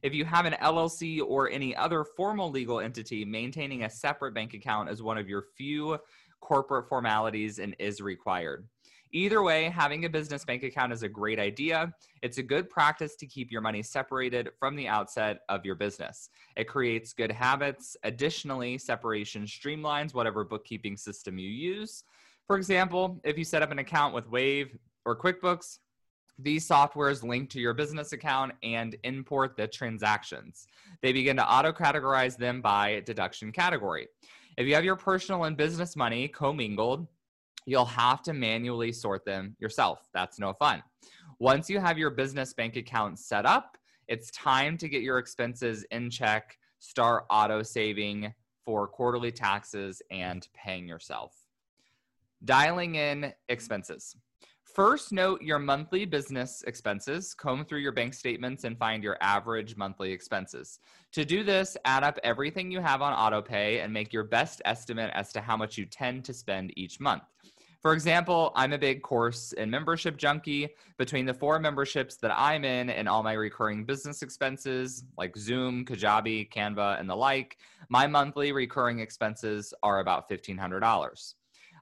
If 0.04 0.14
you 0.14 0.26
have 0.26 0.44
an 0.44 0.58
LLC 0.62 1.22
or 1.26 1.50
any 1.50 1.74
other 1.74 2.04
formal 2.04 2.52
legal 2.52 2.82
entity, 2.82 3.24
maintaining 3.24 3.86
a 3.86 3.90
separate 3.90 4.34
bank 4.34 4.54
account 4.54 4.90
is 4.90 5.02
one 5.02 5.18
of 5.18 5.30
your 5.30 5.46
few 5.56 5.98
corporate 6.42 6.90
formalities 6.90 7.60
and 7.60 7.78
is 7.80 8.02
required. 8.02 8.68
Either 9.12 9.42
way, 9.44 9.70
having 9.70 10.06
a 10.06 10.10
business 10.10 10.44
bank 10.44 10.64
account 10.64 10.92
is 10.92 11.04
a 11.04 11.10
great 11.10 11.40
idea. 11.40 11.94
It's 12.22 12.38
a 12.38 12.44
good 12.44 12.70
practice 12.70 13.16
to 13.18 13.26
keep 13.26 13.52
your 13.52 13.62
money 13.62 13.82
separated 13.82 14.50
from 14.60 14.76
the 14.76 14.88
outset 14.88 15.42
of 15.50 15.66
your 15.66 15.76
business. 15.76 16.30
It 16.56 16.68
creates 16.68 17.14
good 17.14 17.32
habits. 17.32 17.96
Additionally, 18.04 18.78
separation 18.78 19.44
streamlines 19.44 20.14
whatever 20.14 20.44
bookkeeping 20.44 20.98
system 20.98 21.38
you 21.38 21.50
use. 21.50 22.04
For 22.48 22.58
example, 22.58 23.20
if 23.24 23.38
you 23.38 23.44
set 23.44 23.62
up 23.62 23.72
an 23.72 23.80
account 23.80 24.14
with 24.14 24.30
Wave 24.30 24.78
or 25.06 25.18
QuickBooks, 25.18 25.80
these 26.38 26.68
softwares 26.68 27.24
link 27.24 27.50
to 27.52 27.60
your 27.60 27.74
business 27.74 28.12
account 28.12 28.52
and 28.62 28.96
import 29.04 29.56
the 29.56 29.68
transactions. 29.68 30.68
They 31.02 31.14
begin 31.14 31.38
to 31.38 31.50
auto 31.50 31.72
categorize 31.72 32.36
them 32.38 32.62
by 32.62 33.02
deduction 33.06 33.52
category. 33.52 34.08
If 34.58 34.68
you 34.68 34.76
have 34.76 34.86
your 34.86 34.96
personal 34.96 35.46
and 35.46 35.56
business 35.56 35.96
money 35.96 36.28
commingled, 36.28 37.08
you'll 37.66 37.86
have 37.86 38.22
to 38.24 38.34
manually 38.34 38.92
sort 38.92 39.26
them 39.26 39.56
yourself. 39.60 40.08
That's 40.14 40.40
no 40.40 40.54
fun. 40.54 40.84
Once 41.40 41.70
you 41.70 41.80
have 41.80 41.98
your 41.98 42.12
business 42.12 42.54
bank 42.54 42.76
account 42.76 43.20
set 43.20 43.46
up, 43.46 43.78
it's 44.08 44.32
time 44.32 44.78
to 44.78 44.88
get 44.88 45.02
your 45.02 45.18
expenses 45.18 45.84
in 45.92 46.10
check, 46.10 46.58
start 46.80 47.26
auto 47.30 47.64
saving 47.64 48.34
for 48.64 48.88
quarterly 48.88 49.32
taxes 49.32 50.02
and 50.12 50.48
paying 50.54 50.88
yourself. 50.88 51.34
Dialing 52.44 52.96
in 52.96 53.34
expenses. 53.50 54.16
First, 54.76 55.14
note 55.14 55.42
your 55.42 55.60
monthly 55.60 56.06
business 56.06 56.62
expenses. 56.68 57.34
Comb 57.34 57.64
through 57.64 57.80
your 57.80 57.94
bank 57.94 58.14
statements 58.14 58.66
and 58.66 58.78
find 58.78 59.04
your 59.04 59.18
average 59.22 59.78
monthly 59.78 60.12
expenses. 60.12 60.80
To 61.14 61.24
do 61.24 61.44
this, 61.44 61.78
add 61.86 62.04
up 62.04 62.20
everything 62.24 62.72
you 62.72 62.82
have 62.82 63.02
on 63.02 63.14
AutoPay 63.14 63.84
and 63.84 63.94
make 63.94 64.12
your 64.12 64.26
best 64.26 64.62
estimate 64.66 65.12
as 65.14 65.32
to 65.32 65.40
how 65.40 65.56
much 65.56 65.78
you 65.78 65.86
tend 65.86 66.26
to 66.26 66.34
spend 66.34 66.74
each 66.76 67.00
month. 67.00 67.24
For 67.86 67.94
example, 67.94 68.52
I'm 68.56 68.74
a 68.74 68.80
big 68.80 69.04
course 69.04 69.54
and 69.60 69.70
membership 69.70 70.18
junkie. 70.18 70.70
Between 70.98 71.28
the 71.28 71.36
four 71.36 71.60
memberships 71.60 72.16
that 72.16 72.34
I'm 72.36 72.66
in 72.66 72.90
and 72.90 73.08
all 73.08 73.22
my 73.22 73.34
recurring 73.34 73.86
business 73.86 74.24
expenses 74.24 75.04
like 75.20 75.38
Zoom, 75.38 75.86
Kajabi, 75.86 76.52
Canva, 76.52 77.00
and 77.00 77.08
the 77.08 77.16
like, 77.16 77.58
my 77.90 78.08
monthly 78.08 78.52
recurring 78.54 79.02
expenses 79.02 79.72
are 79.84 80.00
about 80.00 80.28
$1,500. 80.28 81.34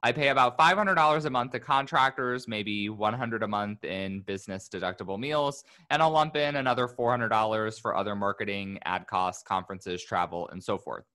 I 0.02 0.12
pay 0.12 0.28
about 0.28 0.58
$500 0.58 1.24
a 1.24 1.30
month 1.30 1.52
to 1.52 1.60
contractors, 1.60 2.46
maybe 2.46 2.90
100 2.90 3.42
a 3.42 3.48
month 3.48 3.82
in 3.82 4.20
business 4.20 4.68
deductible 4.68 5.18
meals, 5.18 5.64
and 5.88 6.02
I'll 6.02 6.10
lump 6.10 6.36
in 6.36 6.56
another 6.56 6.86
$400 6.86 7.80
for 7.80 7.96
other 7.96 8.14
marketing, 8.14 8.78
ad 8.84 9.06
costs, 9.06 9.42
conferences, 9.42 10.04
travel, 10.04 10.50
and 10.52 10.62
so 10.62 10.76
forth. 10.76 11.06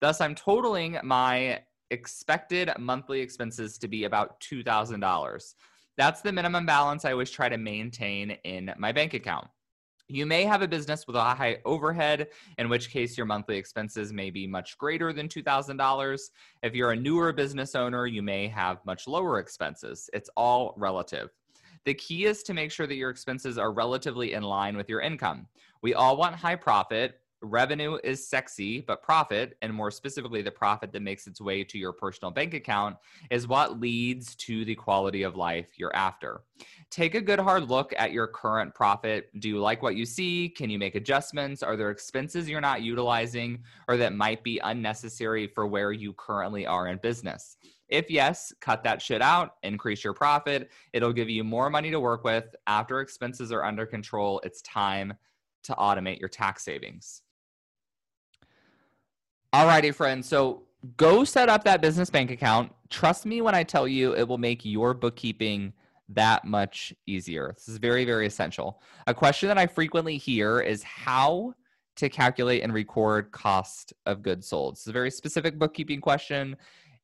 Thus, 0.00 0.20
I'm 0.20 0.34
totaling 0.34 0.98
my 1.02 1.60
expected 1.90 2.70
monthly 2.78 3.20
expenses 3.20 3.78
to 3.78 3.88
be 3.88 4.04
about 4.04 4.40
$2,000. 4.40 5.54
That's 5.96 6.20
the 6.20 6.32
minimum 6.32 6.66
balance 6.66 7.04
I 7.04 7.12
always 7.12 7.30
try 7.30 7.48
to 7.48 7.58
maintain 7.58 8.32
in 8.44 8.72
my 8.78 8.92
bank 8.92 9.14
account. 9.14 9.48
You 10.10 10.24
may 10.24 10.44
have 10.44 10.62
a 10.62 10.68
business 10.68 11.06
with 11.06 11.16
a 11.16 11.22
high 11.22 11.58
overhead, 11.66 12.28
in 12.56 12.70
which 12.70 12.90
case 12.90 13.18
your 13.18 13.26
monthly 13.26 13.58
expenses 13.58 14.10
may 14.10 14.30
be 14.30 14.46
much 14.46 14.78
greater 14.78 15.12
than 15.12 15.28
$2,000. 15.28 16.18
If 16.62 16.74
you're 16.74 16.92
a 16.92 16.96
newer 16.96 17.30
business 17.32 17.74
owner, 17.74 18.06
you 18.06 18.22
may 18.22 18.48
have 18.48 18.78
much 18.86 19.06
lower 19.06 19.38
expenses. 19.38 20.08
It's 20.14 20.30
all 20.34 20.72
relative. 20.78 21.28
The 21.84 21.94
key 21.94 22.24
is 22.24 22.42
to 22.44 22.54
make 22.54 22.70
sure 22.70 22.86
that 22.86 22.94
your 22.96 23.10
expenses 23.10 23.58
are 23.58 23.72
relatively 23.72 24.32
in 24.32 24.42
line 24.42 24.76
with 24.78 24.88
your 24.88 25.00
income. 25.00 25.46
We 25.82 25.92
all 25.92 26.16
want 26.16 26.36
high 26.36 26.56
profit, 26.56 27.20
revenue 27.42 27.98
is 28.02 28.26
sexy, 28.26 28.80
but 28.80 29.02
profit, 29.02 29.56
and 29.62 29.72
more 29.72 29.90
specifically, 29.90 30.42
the 30.42 30.50
profit 30.50 30.92
that 30.92 31.02
makes 31.02 31.26
its 31.26 31.40
way 31.40 31.64
to 31.64 31.78
your 31.78 31.92
personal 31.92 32.30
bank 32.30 32.54
account, 32.54 32.96
is 33.30 33.46
what 33.46 33.80
leads 33.80 34.34
to 34.36 34.64
the 34.64 34.74
quality 34.74 35.22
of 35.22 35.36
life 35.36 35.68
you're 35.76 35.94
after. 35.94 36.42
Take 36.90 37.14
a 37.14 37.20
good 37.20 37.38
hard 37.38 37.68
look 37.68 37.94
at 37.96 38.12
your 38.12 38.26
current 38.26 38.74
profit. 38.74 39.30
Do 39.40 39.48
you 39.48 39.60
like 39.60 39.82
what 39.82 39.96
you 39.96 40.04
see? 40.04 40.48
Can 40.48 40.70
you 40.70 40.78
make 40.78 40.94
adjustments? 40.94 41.62
Are 41.62 41.76
there 41.76 41.90
expenses 41.90 42.48
you're 42.48 42.60
not 42.60 42.82
utilizing 42.82 43.62
or 43.86 43.96
that 43.96 44.14
might 44.14 44.42
be 44.42 44.60
unnecessary 44.64 45.46
for 45.46 45.66
where 45.66 45.92
you 45.92 46.12
currently 46.14 46.66
are 46.66 46.88
in 46.88 46.98
business? 46.98 47.56
If 47.88 48.10
yes, 48.10 48.52
cut 48.60 48.84
that 48.84 49.00
shit 49.00 49.22
out, 49.22 49.54
increase 49.62 50.04
your 50.04 50.12
profit. 50.12 50.70
It'll 50.92 51.12
give 51.12 51.30
you 51.30 51.42
more 51.42 51.70
money 51.70 51.90
to 51.90 52.00
work 52.00 52.22
with. 52.22 52.44
After 52.66 53.00
expenses 53.00 53.50
are 53.50 53.64
under 53.64 53.86
control, 53.86 54.40
it's 54.44 54.60
time 54.62 55.14
to 55.64 55.74
automate 55.74 56.20
your 56.20 56.28
tax 56.28 56.64
savings. 56.64 57.22
Alrighty, 59.54 59.94
friends. 59.94 60.28
So 60.28 60.64
go 60.96 61.24
set 61.24 61.48
up 61.48 61.64
that 61.64 61.80
business 61.80 62.10
bank 62.10 62.30
account. 62.30 62.70
Trust 62.90 63.24
me 63.24 63.40
when 63.40 63.54
I 63.54 63.62
tell 63.62 63.88
you 63.88 64.14
it 64.14 64.28
will 64.28 64.38
make 64.38 64.64
your 64.64 64.92
bookkeeping 64.92 65.72
that 66.10 66.44
much 66.44 66.92
easier. 67.06 67.54
This 67.56 67.68
is 67.68 67.78
very, 67.78 68.04
very 68.04 68.26
essential. 68.26 68.82
A 69.06 69.14
question 69.14 69.48
that 69.48 69.58
I 69.58 69.66
frequently 69.66 70.18
hear 70.18 70.60
is 70.60 70.82
how 70.82 71.54
to 71.96 72.08
calculate 72.08 72.62
and 72.62 72.72
record 72.72 73.32
cost 73.32 73.92
of 74.06 74.22
goods 74.22 74.48
sold. 74.48 74.74
It's 74.74 74.86
a 74.86 74.92
very 74.92 75.10
specific 75.10 75.58
bookkeeping 75.58 76.00
question. 76.00 76.56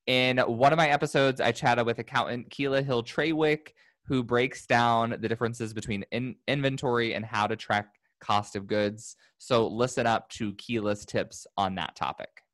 In 0.06 0.38
one 0.38 0.72
of 0.72 0.76
my 0.76 0.88
episodes, 0.88 1.40
I 1.40 1.50
chatted 1.50 1.86
with 1.86 1.98
accountant 1.98 2.50
Keela 2.50 2.82
Hill 2.82 3.02
Trawick, 3.02 3.68
who 4.06 4.22
breaks 4.22 4.66
down 4.66 5.16
the 5.18 5.28
differences 5.28 5.72
between 5.72 6.04
in- 6.12 6.36
inventory 6.46 7.14
and 7.14 7.24
how 7.24 7.46
to 7.46 7.56
track 7.56 7.93
cost 8.25 8.57
of 8.57 8.66
goods. 8.66 9.16
So 9.38 9.66
listen 9.66 10.07
up 10.07 10.28
to 10.31 10.52
Keela's 10.54 11.04
tips 11.04 11.47
on 11.57 11.75
that 11.76 11.95
topic. 11.95 12.45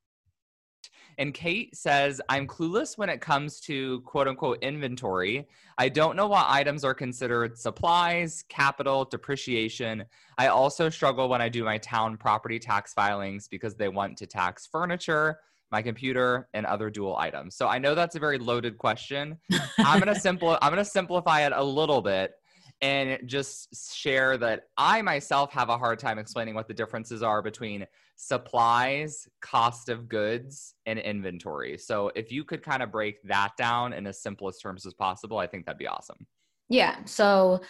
And 1.17 1.33
Kate 1.33 1.75
says, 1.75 2.21
I'm 2.29 2.47
clueless 2.47 2.97
when 2.97 3.09
it 3.09 3.21
comes 3.21 3.59
to 3.61 4.01
quote 4.01 4.27
unquote 4.27 4.57
inventory. 4.61 5.47
I 5.77 5.89
don't 5.89 6.15
know 6.15 6.27
what 6.27 6.45
items 6.49 6.83
are 6.83 6.93
considered 6.93 7.57
supplies, 7.57 8.43
capital, 8.49 9.05
depreciation. 9.05 10.05
I 10.37 10.47
also 10.47 10.89
struggle 10.89 11.29
when 11.29 11.41
I 11.41 11.49
do 11.49 11.63
my 11.63 11.77
town 11.77 12.17
property 12.17 12.59
tax 12.59 12.93
filings 12.93 13.47
because 13.47 13.75
they 13.75 13.89
want 13.89 14.17
to 14.17 14.25
tax 14.25 14.67
furniture, 14.67 15.39
my 15.71 15.81
computer, 15.81 16.49
and 16.53 16.65
other 16.65 16.89
dual 16.89 17.17
items. 17.17 17.55
So 17.55 17.67
I 17.67 17.77
know 17.77 17.93
that's 17.93 18.15
a 18.15 18.19
very 18.19 18.37
loaded 18.37 18.77
question. 18.77 19.37
I'm 19.79 19.99
gonna 19.99 20.19
simple 20.19 20.57
I'm 20.61 20.71
gonna 20.71 20.85
simplify 20.85 21.45
it 21.45 21.53
a 21.55 21.63
little 21.63 22.01
bit 22.01 22.33
and 22.81 23.19
just 23.27 23.95
share 23.95 24.37
that 24.37 24.63
I 24.77 25.01
myself 25.01 25.51
have 25.53 25.69
a 25.69 25.77
hard 25.77 25.99
time 25.99 26.17
explaining 26.17 26.55
what 26.55 26.67
the 26.67 26.73
differences 26.73 27.21
are 27.21 27.41
between 27.41 27.85
supplies, 28.15 29.27
cost 29.41 29.89
of 29.89 30.07
goods, 30.09 30.75
and 30.85 30.97
inventory. 30.99 31.77
So 31.77 32.11
if 32.15 32.31
you 32.31 32.43
could 32.43 32.63
kind 32.63 32.81
of 32.81 32.91
break 32.91 33.21
that 33.23 33.51
down 33.57 33.93
in 33.93 34.07
as 34.07 34.21
simplest 34.21 34.61
terms 34.61 34.85
as 34.85 34.93
possible, 34.93 35.37
I 35.37 35.47
think 35.47 35.65
that'd 35.65 35.79
be 35.79 35.87
awesome. 35.87 36.25
Yeah. 36.69 36.97
So 37.05 37.61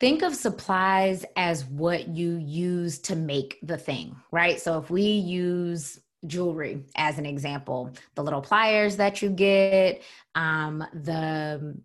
think 0.00 0.22
of 0.22 0.34
supplies 0.34 1.24
as 1.36 1.64
what 1.64 2.08
you 2.08 2.36
use 2.36 2.98
to 3.00 3.16
make 3.16 3.58
the 3.62 3.78
thing, 3.78 4.16
right? 4.32 4.60
So 4.60 4.78
if 4.78 4.90
we 4.90 5.02
use 5.02 6.00
jewelry 6.26 6.84
as 6.96 7.18
an 7.18 7.26
example 7.26 7.92
the 8.14 8.22
little 8.22 8.40
pliers 8.40 8.96
that 8.96 9.22
you 9.22 9.28
get 9.28 10.02
um, 10.36 10.84
the 10.92 11.76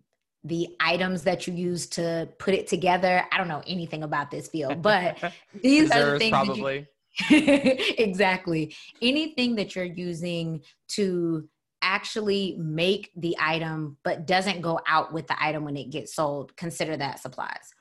the 0.44 0.68
items 0.80 1.22
that 1.24 1.46
you 1.46 1.54
use 1.54 1.86
to 1.86 2.28
put 2.38 2.54
it 2.54 2.66
together. 2.66 3.24
I 3.32 3.38
don't 3.38 3.48
know 3.48 3.62
anything 3.66 4.02
about 4.02 4.30
this 4.30 4.48
field 4.48 4.82
but 4.82 5.32
these 5.62 5.90
are 5.90 6.12
the 6.12 6.18
things 6.18 6.30
probably 6.30 6.76
you, 6.76 6.86
exactly. 7.98 8.74
Anything 9.02 9.56
that 9.56 9.74
you're 9.74 9.84
using 9.84 10.62
to 10.88 11.48
actually 11.82 12.56
make 12.58 13.10
the 13.16 13.36
item 13.40 13.96
but 14.02 14.26
doesn't 14.26 14.60
go 14.60 14.80
out 14.86 15.12
with 15.12 15.26
the 15.28 15.42
item 15.42 15.64
when 15.64 15.76
it 15.76 15.90
gets 15.90 16.14
sold 16.14 16.56
consider 16.56 16.96
that 16.96 17.20
supplies. 17.20 17.72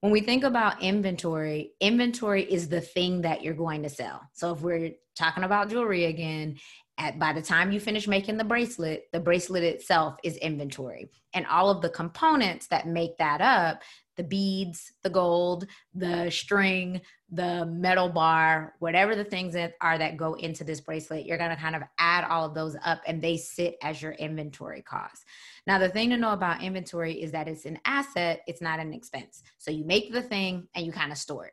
When 0.00 0.12
we 0.12 0.20
think 0.20 0.44
about 0.44 0.82
inventory, 0.82 1.72
inventory 1.80 2.44
is 2.44 2.68
the 2.68 2.80
thing 2.80 3.22
that 3.22 3.42
you're 3.42 3.54
going 3.54 3.82
to 3.82 3.88
sell. 3.88 4.20
So 4.32 4.52
if 4.52 4.60
we're 4.60 4.92
talking 5.16 5.44
about 5.44 5.70
jewelry 5.70 6.04
again, 6.04 6.58
at 6.98 7.18
by 7.18 7.32
the 7.32 7.40
time 7.40 7.72
you 7.72 7.80
finish 7.80 8.08
making 8.08 8.36
the 8.36 8.44
bracelet, 8.44 9.04
the 9.12 9.20
bracelet 9.20 9.62
itself 9.62 10.16
is 10.24 10.36
inventory. 10.36 11.08
And 11.32 11.46
all 11.46 11.70
of 11.70 11.80
the 11.80 11.88
components 11.88 12.66
that 12.68 12.88
make 12.88 13.16
that 13.18 13.40
up, 13.40 13.82
the 14.16 14.24
beads, 14.24 14.92
the 15.04 15.10
gold, 15.10 15.66
the 15.94 16.28
string, 16.28 17.00
the 17.30 17.64
metal 17.66 18.08
bar, 18.08 18.74
whatever 18.80 19.14
the 19.14 19.24
things 19.24 19.54
that 19.54 19.74
are 19.80 19.96
that 19.96 20.16
go 20.16 20.34
into 20.34 20.64
this 20.64 20.80
bracelet, 20.80 21.24
you're 21.24 21.38
going 21.38 21.50
to 21.50 21.56
kind 21.56 21.76
of 21.76 21.82
add 21.98 22.24
all 22.24 22.44
of 22.44 22.54
those 22.54 22.76
up 22.84 23.00
and 23.06 23.22
they 23.22 23.36
sit 23.36 23.76
as 23.82 24.02
your 24.02 24.12
inventory 24.12 24.82
cost. 24.82 25.24
Now, 25.66 25.78
the 25.78 25.88
thing 25.88 26.10
to 26.10 26.16
know 26.16 26.32
about 26.32 26.62
inventory 26.62 27.22
is 27.22 27.30
that 27.32 27.46
it's 27.46 27.64
an 27.64 27.78
asset, 27.84 28.40
it's 28.48 28.60
not 28.60 28.80
an 28.80 28.92
expense. 28.92 29.42
So 29.58 29.70
you 29.70 29.84
make 29.84 30.12
the 30.12 30.22
thing 30.22 30.66
and 30.74 30.84
you 30.84 30.90
kind 30.90 31.12
of 31.12 31.18
store 31.18 31.46
it. 31.46 31.52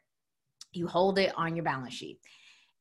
You 0.73 0.87
hold 0.87 1.19
it 1.19 1.33
on 1.37 1.55
your 1.55 1.63
balance 1.63 1.93
sheet. 1.93 2.19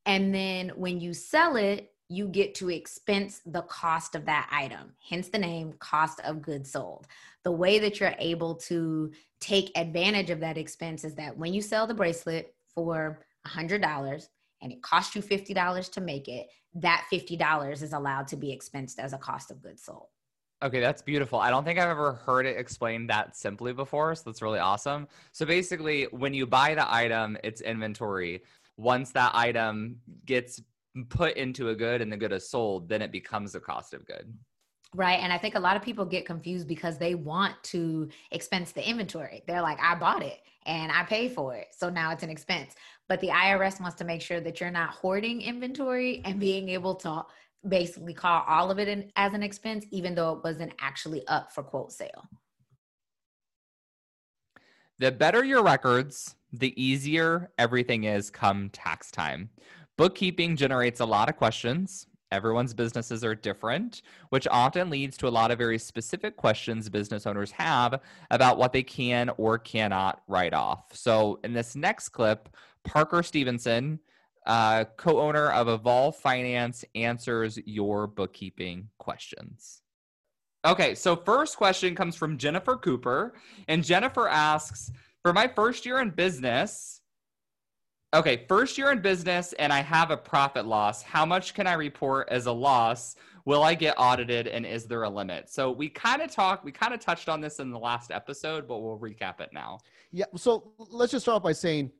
And 0.07 0.33
then 0.33 0.69
when 0.75 0.99
you 0.99 1.13
sell 1.13 1.55
it, 1.57 1.91
you 2.07 2.27
get 2.27 2.53
to 2.55 2.69
expense 2.69 3.41
the 3.45 3.63
cost 3.63 4.15
of 4.15 4.25
that 4.25 4.47
item, 4.51 4.93
hence 5.09 5.29
the 5.29 5.37
name 5.37 5.73
cost 5.79 6.19
of 6.21 6.41
goods 6.41 6.71
sold. 6.71 7.07
The 7.43 7.51
way 7.51 7.79
that 7.79 7.99
you're 7.99 8.15
able 8.19 8.55
to 8.55 9.11
take 9.39 9.71
advantage 9.75 10.29
of 10.29 10.39
that 10.39 10.57
expense 10.57 11.03
is 11.03 11.15
that 11.15 11.37
when 11.37 11.53
you 11.53 11.61
sell 11.61 11.87
the 11.87 11.93
bracelet 11.93 12.53
for 12.73 13.25
$100 13.47 14.27
and 14.61 14.71
it 14.71 14.81
costs 14.81 15.15
you 15.15 15.21
$50 15.21 15.91
to 15.91 16.01
make 16.01 16.27
it, 16.27 16.47
that 16.75 17.05
$50 17.11 17.81
is 17.81 17.93
allowed 17.93 18.27
to 18.27 18.35
be 18.35 18.55
expensed 18.55 18.99
as 18.99 19.13
a 19.13 19.17
cost 19.17 19.49
of 19.49 19.61
goods 19.61 19.83
sold. 19.83 20.07
Okay, 20.63 20.79
that's 20.79 21.01
beautiful. 21.01 21.39
I 21.39 21.49
don't 21.49 21.63
think 21.63 21.79
I've 21.79 21.89
ever 21.89 22.13
heard 22.13 22.45
it 22.45 22.57
explained 22.57 23.09
that 23.09 23.35
simply 23.35 23.73
before. 23.73 24.15
So 24.15 24.23
that's 24.25 24.41
really 24.41 24.59
awesome. 24.59 25.07
So 25.31 25.45
basically, 25.45 26.03
when 26.11 26.33
you 26.33 26.45
buy 26.47 26.75
the 26.75 26.91
item, 26.91 27.37
it's 27.43 27.61
inventory. 27.61 28.41
Once 28.77 29.11
that 29.11 29.31
item 29.35 29.97
gets 30.25 30.61
put 31.09 31.35
into 31.35 31.69
a 31.69 31.75
good 31.75 32.01
and 32.01 32.11
the 32.11 32.17
good 32.17 32.31
is 32.31 32.49
sold, 32.49 32.87
then 32.87 33.01
it 33.01 33.11
becomes 33.11 33.55
a 33.55 33.59
cost 33.59 33.93
of 33.93 34.05
good. 34.05 34.33
Right. 34.93 35.19
And 35.19 35.33
I 35.33 35.37
think 35.37 35.55
a 35.55 35.59
lot 35.59 35.75
of 35.75 35.81
people 35.81 36.05
get 36.05 36.25
confused 36.25 36.67
because 36.67 36.97
they 36.97 37.15
want 37.15 37.55
to 37.63 38.07
expense 38.31 38.71
the 38.71 38.87
inventory. 38.87 39.43
They're 39.45 39.61
like, 39.61 39.77
I 39.81 39.95
bought 39.95 40.23
it 40.23 40.39
and 40.65 40.91
I 40.91 41.03
paid 41.03 41.33
for 41.33 41.53
it. 41.53 41.67
So 41.77 41.89
now 41.89 42.11
it's 42.11 42.23
an 42.23 42.29
expense. 42.29 42.75
But 43.09 43.19
the 43.19 43.27
IRS 43.27 43.81
wants 43.81 43.97
to 43.97 44.05
make 44.05 44.21
sure 44.21 44.39
that 44.39 44.61
you're 44.61 44.71
not 44.71 44.91
hoarding 44.91 45.41
inventory 45.41 46.21
and 46.23 46.39
being 46.39 46.69
able 46.69 46.95
to 46.95 47.23
basically 47.67 48.13
call 48.13 48.43
all 48.47 48.71
of 48.71 48.79
it 48.79 48.87
in, 48.87 49.11
as 49.15 49.33
an 49.33 49.43
expense, 49.43 49.85
even 49.91 50.15
though 50.15 50.33
it 50.33 50.43
wasn't 50.43 50.73
actually 50.79 51.27
up 51.27 51.51
for 51.51 51.61
quote 51.61 51.91
sale. 51.91 52.29
The 54.97 55.11
better 55.11 55.43
your 55.43 55.61
records, 55.61 56.35
the 56.53 56.79
easier 56.81 57.51
everything 57.57 58.05
is 58.05 58.29
come 58.29 58.69
tax 58.69 59.11
time. 59.11 59.49
Bookkeeping 59.97 60.55
generates 60.55 60.99
a 60.99 61.05
lot 61.05 61.29
of 61.29 61.37
questions. 61.37 62.07
Everyone's 62.31 62.73
businesses 62.73 63.23
are 63.23 63.35
different, 63.35 64.01
which 64.29 64.47
often 64.49 64.89
leads 64.89 65.15
to 65.17 65.27
a 65.27 65.29
lot 65.29 65.51
of 65.51 65.57
very 65.57 65.77
specific 65.77 66.35
questions 66.35 66.89
business 66.89 67.25
owners 67.25 67.51
have 67.51 68.01
about 68.31 68.57
what 68.57 68.73
they 68.73 68.83
can 68.83 69.29
or 69.37 69.57
cannot 69.57 70.21
write 70.27 70.53
off. 70.53 70.85
So, 70.91 71.39
in 71.43 71.53
this 71.53 71.75
next 71.75 72.09
clip, 72.09 72.49
Parker 72.83 73.23
Stevenson 73.23 73.99
uh, 74.45 74.85
co 74.97 75.19
owner 75.19 75.51
of 75.51 75.67
Evolve 75.67 76.15
Finance, 76.15 76.85
answers 76.93 77.57
your 77.65 78.07
bookkeeping 78.07 78.89
questions. 78.97 79.81
Okay, 80.65 80.95
so 80.95 81.15
first 81.15 81.57
question 81.57 81.95
comes 81.95 82.15
from 82.15 82.37
Jennifer 82.37 82.75
Cooper. 82.75 83.35
And 83.67 83.83
Jennifer 83.83 84.27
asks 84.27 84.91
For 85.21 85.33
my 85.33 85.47
first 85.47 85.85
year 85.85 85.99
in 85.99 86.09
business, 86.11 87.01
okay, 88.15 88.45
first 88.47 88.77
year 88.77 88.91
in 88.91 89.01
business, 89.01 89.53
and 89.53 89.73
I 89.73 89.81
have 89.81 90.09
a 90.09 90.17
profit 90.17 90.65
loss, 90.65 91.03
how 91.03 91.25
much 91.25 91.53
can 91.53 91.67
I 91.67 91.73
report 91.73 92.29
as 92.31 92.45
a 92.45 92.51
loss? 92.51 93.15
Will 93.43 93.61
I 93.61 93.75
get 93.75 93.93
audited 93.97 94.47
and 94.47 94.65
is 94.65 94.85
there 94.85 95.03
a 95.03 95.09
limit? 95.09 95.49
So 95.49 95.69
we 95.69 95.89
kind 95.89 96.21
of 96.21 96.31
talked, 96.31 96.63
we 96.65 96.71
kind 96.71 96.93
of 96.93 96.99
touched 96.99 97.29
on 97.29 97.41
this 97.41 97.59
in 97.59 97.71
the 97.71 97.77
last 97.77 98.11
episode, 98.11 98.67
but 98.67 98.79
we'll 98.79 98.97
recap 98.97 99.41
it 99.41 99.49
now. 99.53 99.79
Yeah, 100.11 100.25
so 100.35 100.71
let's 100.77 101.11
just 101.11 101.25
start 101.25 101.35
off 101.35 101.43
by 101.43 101.51
saying 101.51 101.91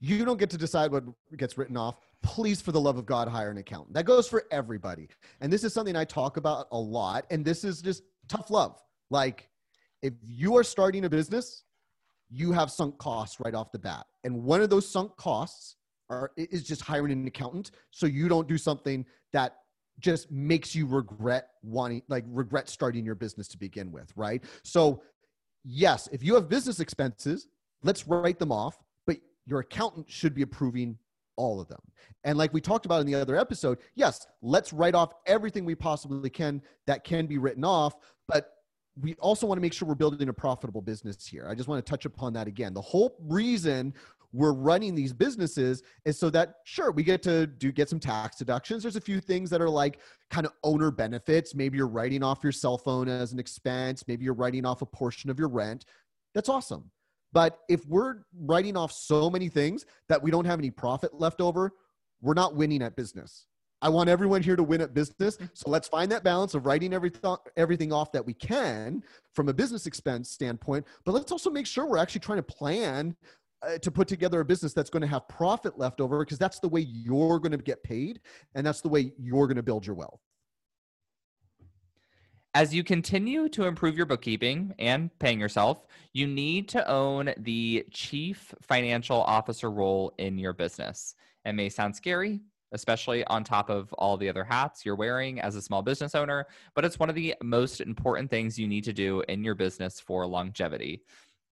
you 0.00 0.24
don't 0.24 0.38
get 0.38 0.50
to 0.50 0.58
decide 0.58 0.90
what 0.90 1.04
gets 1.36 1.58
written 1.58 1.76
off. 1.76 2.00
Please, 2.22 2.60
for 2.60 2.72
the 2.72 2.80
love 2.80 2.96
of 2.96 3.06
God, 3.06 3.28
hire 3.28 3.50
an 3.50 3.58
accountant. 3.58 3.94
That 3.94 4.04
goes 4.04 4.26
for 4.26 4.44
everybody. 4.50 5.08
And 5.40 5.52
this 5.52 5.62
is 5.62 5.72
something 5.74 5.94
I 5.94 6.04
talk 6.04 6.38
about 6.38 6.66
a 6.72 6.78
lot. 6.78 7.26
And 7.30 7.44
this 7.44 7.64
is 7.64 7.82
just 7.82 8.02
tough 8.28 8.50
love. 8.50 8.80
Like, 9.10 9.48
if 10.02 10.14
you 10.22 10.56
are 10.56 10.64
starting 10.64 11.04
a 11.04 11.10
business, 11.10 11.64
you 12.30 12.52
have 12.52 12.70
sunk 12.70 12.98
costs 12.98 13.40
right 13.40 13.54
off 13.54 13.72
the 13.72 13.78
bat. 13.78 14.06
And 14.24 14.42
one 14.42 14.60
of 14.60 14.70
those 14.70 14.88
sunk 14.88 15.16
costs 15.16 15.76
are, 16.08 16.30
is 16.36 16.64
just 16.64 16.82
hiring 16.82 17.12
an 17.12 17.26
accountant 17.26 17.72
so 17.90 18.06
you 18.06 18.28
don't 18.28 18.48
do 18.48 18.58
something 18.58 19.04
that 19.32 19.56
just 19.98 20.30
makes 20.30 20.74
you 20.74 20.86
regret 20.86 21.48
wanting, 21.62 22.02
like, 22.08 22.24
regret 22.28 22.68
starting 22.68 23.04
your 23.04 23.14
business 23.14 23.48
to 23.48 23.58
begin 23.58 23.92
with, 23.92 24.10
right? 24.16 24.42
So, 24.62 25.02
yes, 25.64 26.08
if 26.12 26.22
you 26.22 26.34
have 26.34 26.48
business 26.48 26.80
expenses, 26.80 27.48
let's 27.82 28.06
write 28.06 28.38
them 28.38 28.52
off 28.52 28.78
but 29.06 29.18
your 29.46 29.60
accountant 29.60 30.08
should 30.08 30.34
be 30.34 30.42
approving 30.42 30.96
all 31.36 31.60
of 31.60 31.68
them. 31.68 31.80
And 32.24 32.36
like 32.36 32.52
we 32.52 32.60
talked 32.60 32.86
about 32.86 33.00
in 33.00 33.06
the 33.06 33.14
other 33.14 33.36
episode, 33.36 33.78
yes, 33.94 34.26
let's 34.42 34.72
write 34.72 34.94
off 34.94 35.12
everything 35.26 35.64
we 35.64 35.74
possibly 35.74 36.30
can 36.30 36.62
that 36.86 37.02
can 37.02 37.26
be 37.26 37.38
written 37.38 37.64
off, 37.64 37.94
but 38.28 38.52
we 39.00 39.14
also 39.14 39.46
want 39.46 39.56
to 39.56 39.62
make 39.62 39.72
sure 39.72 39.86
we're 39.86 39.94
building 39.94 40.28
a 40.28 40.32
profitable 40.32 40.82
business 40.82 41.26
here. 41.26 41.46
I 41.48 41.54
just 41.54 41.68
want 41.68 41.84
to 41.84 41.90
touch 41.90 42.04
upon 42.04 42.32
that 42.34 42.46
again. 42.46 42.74
The 42.74 42.80
whole 42.80 43.16
reason 43.20 43.94
we're 44.32 44.52
running 44.52 44.94
these 44.94 45.12
businesses 45.12 45.82
is 46.04 46.18
so 46.18 46.30
that 46.30 46.56
sure 46.64 46.92
we 46.92 47.02
get 47.02 47.22
to 47.22 47.46
do 47.46 47.72
get 47.72 47.88
some 47.88 47.98
tax 47.98 48.36
deductions 48.36 48.80
there's 48.80 48.94
a 48.94 49.00
few 49.00 49.20
things 49.20 49.50
that 49.50 49.60
are 49.60 49.68
like 49.68 49.98
kind 50.30 50.46
of 50.46 50.52
owner 50.62 50.92
benefits 50.92 51.52
maybe 51.52 51.76
you're 51.76 51.88
writing 51.88 52.22
off 52.22 52.38
your 52.44 52.52
cell 52.52 52.78
phone 52.78 53.08
as 53.08 53.32
an 53.32 53.40
expense 53.40 54.04
maybe 54.06 54.24
you're 54.24 54.32
writing 54.32 54.64
off 54.64 54.82
a 54.82 54.86
portion 54.86 55.30
of 55.30 55.38
your 55.40 55.48
rent 55.48 55.84
that's 56.32 56.48
awesome 56.48 56.88
but 57.32 57.60
if 57.68 57.86
we're 57.86 58.16
writing 58.40 58.76
off 58.76 58.92
so 58.92 59.30
many 59.30 59.48
things 59.48 59.86
that 60.08 60.22
we 60.22 60.30
don't 60.30 60.44
have 60.44 60.58
any 60.58 60.70
profit 60.70 61.14
left 61.14 61.40
over, 61.40 61.72
we're 62.20 62.34
not 62.34 62.56
winning 62.56 62.82
at 62.82 62.96
business. 62.96 63.46
I 63.82 63.88
want 63.88 64.10
everyone 64.10 64.42
here 64.42 64.56
to 64.56 64.62
win 64.62 64.80
at 64.80 64.94
business. 64.94 65.36
Mm-hmm. 65.36 65.46
So 65.54 65.70
let's 65.70 65.88
find 65.88 66.10
that 66.12 66.22
balance 66.22 66.54
of 66.54 66.66
writing 66.66 66.92
everything 66.92 67.36
everything 67.56 67.92
off 67.92 68.12
that 68.12 68.24
we 68.24 68.34
can 68.34 69.02
from 69.34 69.48
a 69.48 69.52
business 69.52 69.86
expense 69.86 70.30
standpoint, 70.30 70.86
but 71.04 71.12
let's 71.12 71.32
also 71.32 71.50
make 71.50 71.66
sure 71.66 71.86
we're 71.86 71.98
actually 71.98 72.20
trying 72.20 72.38
to 72.38 72.42
plan 72.42 73.16
uh, 73.62 73.78
to 73.78 73.90
put 73.90 74.08
together 74.08 74.40
a 74.40 74.44
business 74.44 74.72
that's 74.72 74.90
going 74.90 75.02
to 75.02 75.06
have 75.06 75.28
profit 75.28 75.78
left 75.78 76.00
over 76.00 76.18
because 76.20 76.38
that's 76.38 76.60
the 76.60 76.68
way 76.68 76.80
you're 76.80 77.38
going 77.38 77.52
to 77.52 77.58
get 77.58 77.82
paid 77.82 78.20
and 78.54 78.66
that's 78.66 78.80
the 78.80 78.88
way 78.88 79.12
you're 79.18 79.46
going 79.46 79.56
to 79.56 79.62
build 79.62 79.86
your 79.86 79.96
wealth. 79.96 80.20
As 82.54 82.74
you 82.74 82.82
continue 82.82 83.48
to 83.50 83.66
improve 83.66 83.96
your 83.96 84.06
bookkeeping 84.06 84.74
and 84.80 85.16
paying 85.20 85.38
yourself, 85.38 85.86
you 86.12 86.26
need 86.26 86.68
to 86.70 86.88
own 86.90 87.32
the 87.36 87.86
chief 87.92 88.52
financial 88.60 89.22
officer 89.22 89.70
role 89.70 90.12
in 90.18 90.36
your 90.36 90.52
business. 90.52 91.14
It 91.44 91.52
may 91.52 91.68
sound 91.68 91.94
scary, 91.94 92.40
especially 92.72 93.24
on 93.24 93.44
top 93.44 93.70
of 93.70 93.92
all 93.94 94.16
the 94.16 94.28
other 94.28 94.44
hats 94.44 94.84
you're 94.84 94.96
wearing 94.96 95.40
as 95.40 95.56
a 95.56 95.62
small 95.62 95.82
business 95.82 96.14
owner, 96.14 96.46
but 96.74 96.84
it's 96.84 96.98
one 96.98 97.08
of 97.08 97.14
the 97.14 97.34
most 97.42 97.80
important 97.80 98.30
things 98.30 98.58
you 98.58 98.68
need 98.68 98.84
to 98.84 98.92
do 98.92 99.22
in 99.28 99.44
your 99.44 99.54
business 99.54 100.00
for 100.00 100.26
longevity. 100.26 101.02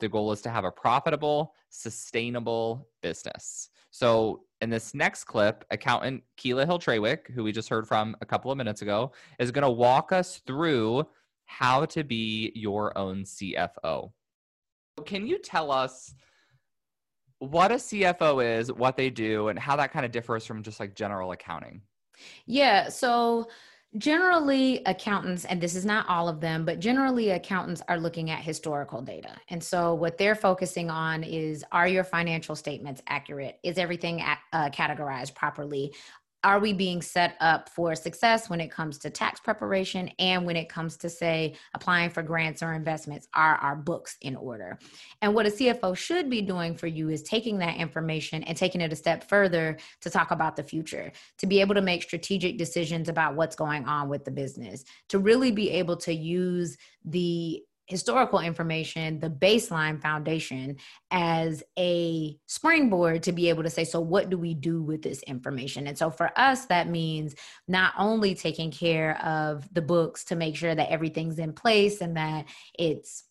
The 0.01 0.09
goal 0.09 0.31
is 0.33 0.41
to 0.43 0.51
have 0.51 0.65
a 0.65 0.71
profitable, 0.71 1.55
sustainable 1.71 2.89
business. 3.03 3.71
So, 3.91 4.45
in 4.61 4.71
this 4.71 4.93
next 4.93 5.25
clip, 5.25 5.65
accountant 5.71 6.25
Keela 6.37 6.67
Hill 6.67 6.79
Trawick, 6.79 7.31
who 7.31 7.45
we 7.45 7.53
just 7.53 7.69
heard 7.69 7.87
from 7.87 8.17
a 8.21 8.27
couple 8.27 8.51
of 8.51 8.59
minutes 8.59 8.83
ago, 8.83 9.13
is 9.39 9.53
going 9.53 9.63
to 9.63 9.71
walk 9.71 10.13
us 10.13 10.41
through 10.47 11.07
how 11.47 11.85
to 11.87 12.05
be 12.05 12.53
your 12.55 12.97
own 12.99 13.23
CFO. 13.23 14.13
Can 15.07 15.27
you 15.27 15.39
tell 15.39 15.71
us 15.71 16.15
what 17.39 17.71
a 17.73 17.77
CFO 17.77 18.59
is, 18.59 18.73
what 18.73 18.97
they 18.97 19.11
do, 19.11 19.49
and 19.49 19.59
how 19.59 19.77
that 19.77 19.93
kind 19.93 20.05
of 20.05 20.13
differs 20.13 20.45
from 20.45 20.63
just 20.63 20.81
like 20.81 20.95
general 20.95 21.33
accounting? 21.33 21.83
Yeah. 22.47 22.89
So, 22.89 23.49
generally 23.97 24.83
accountants 24.85 25.47
and 25.47 25.63
this 25.63 25.75
is 25.75 25.87
not 25.87 26.07
all 26.11 26.29
of 26.29 26.41
them 26.41 26.67
but 26.67 26.79
generally 26.79 27.31
accountants 27.31 27.81
are 27.89 27.99
looking 27.99 28.29
at 28.29 28.41
historical 28.41 29.01
data 29.01 29.35
and 29.49 29.65
so 29.65 29.95
what 29.95 30.19
they're 30.19 30.35
focusing 30.35 30.91
on 30.91 31.25
is 31.25 31.65
are 31.73 31.89
your 31.89 32.05
financial 32.05 32.55
statements 32.55 33.01
accurate 33.07 33.59
is 33.63 33.79
everything 33.79 34.21
uh, 34.53 34.69
categorized 34.69 35.35
properly 35.35 35.91
are 36.45 36.61
we 36.61 36.73
being 36.73 37.03
set 37.03 37.37
up 37.41 37.69
for 37.69 37.95
success 37.95 38.49
when 38.49 38.61
it 38.61 38.71
comes 38.71 38.99
to 38.99 39.11
tax 39.11 39.41
preparation 39.41 40.09
and 40.19 40.47
when 40.47 40.57
it 40.57 40.69
comes 40.69 40.97
to 40.99 41.11
say 41.11 41.57
applying 41.75 42.11
for 42.11 42.23
grants 42.23 42.63
or 42.63 42.75
investments? 42.75 43.27
Are 43.35 43.57
our 43.57 43.75
books 43.75 44.17
in 44.23 44.37
order? 44.37 44.79
And 45.21 45.35
what 45.35 45.47
a 45.47 45.51
cfo 45.51 45.97
should 45.97 46.31
be 46.31 46.41
doing 46.41 46.77
for 46.77 46.87
you 46.87 47.09
is 47.09 47.23
taking 47.23 47.59
that 47.59 47.77
information 47.77 48.45
and 48.45 48.57
taking 48.57 48.81
it 48.81 48.93
a 48.93 48.97
step 48.97 49.29
further 49.29 49.79
to 50.01 50.11
talk 50.11 50.31
about 50.31 50.55
the 50.55 50.63
future 50.63 51.11
to 51.39 51.47
be 51.47 51.61
able 51.61 51.75
to 51.75 51.83
make 51.83 52.03
strategic 52.03 52.57
decisions 52.57 53.09
about 53.09 53.35
what's 53.35 53.57
going 53.57 53.85
on 53.87 54.09
with 54.09 54.25
the 54.25 54.31
business 54.31 54.85
to 55.09 55.19
really 55.19 55.51
be 55.51 55.71
able 55.71 55.97
to 55.97 56.13
use 56.13 56.77
the 57.05 57.63
historical 57.89 58.39
information, 58.39 59.19
the 59.19 59.31
baseline 59.31 60.01
foundation, 60.01 60.77
as 61.11 61.63
a 61.79 62.39
springboard 62.47 63.23
to 63.23 63.33
be 63.33 63.49
able 63.49 63.63
to 63.63 63.71
say, 63.71 63.85
so 63.85 63.99
what 63.99 64.29
do 64.29 64.37
we 64.37 64.53
do 64.53 64.83
with 64.83 65.01
this 65.01 65.23
information? 65.23 65.87
And 65.87 65.97
so 65.97 66.11
for 66.11 66.31
us, 66.39 66.67
that 66.67 66.89
means 66.89 67.35
not 67.67 67.95
only 67.99 68.35
taking 68.35 68.71
care 68.71 69.19
of 69.25 69.67
the 69.73 69.83
books 69.83 70.25
to 70.25 70.37
make 70.37 70.55
sure 70.55 70.75
that 70.75 70.91
everything's 70.91 71.39
in 71.39 71.55
place 71.55 72.03
and 72.03 72.17
that 72.19 72.45
it's 72.79 73.25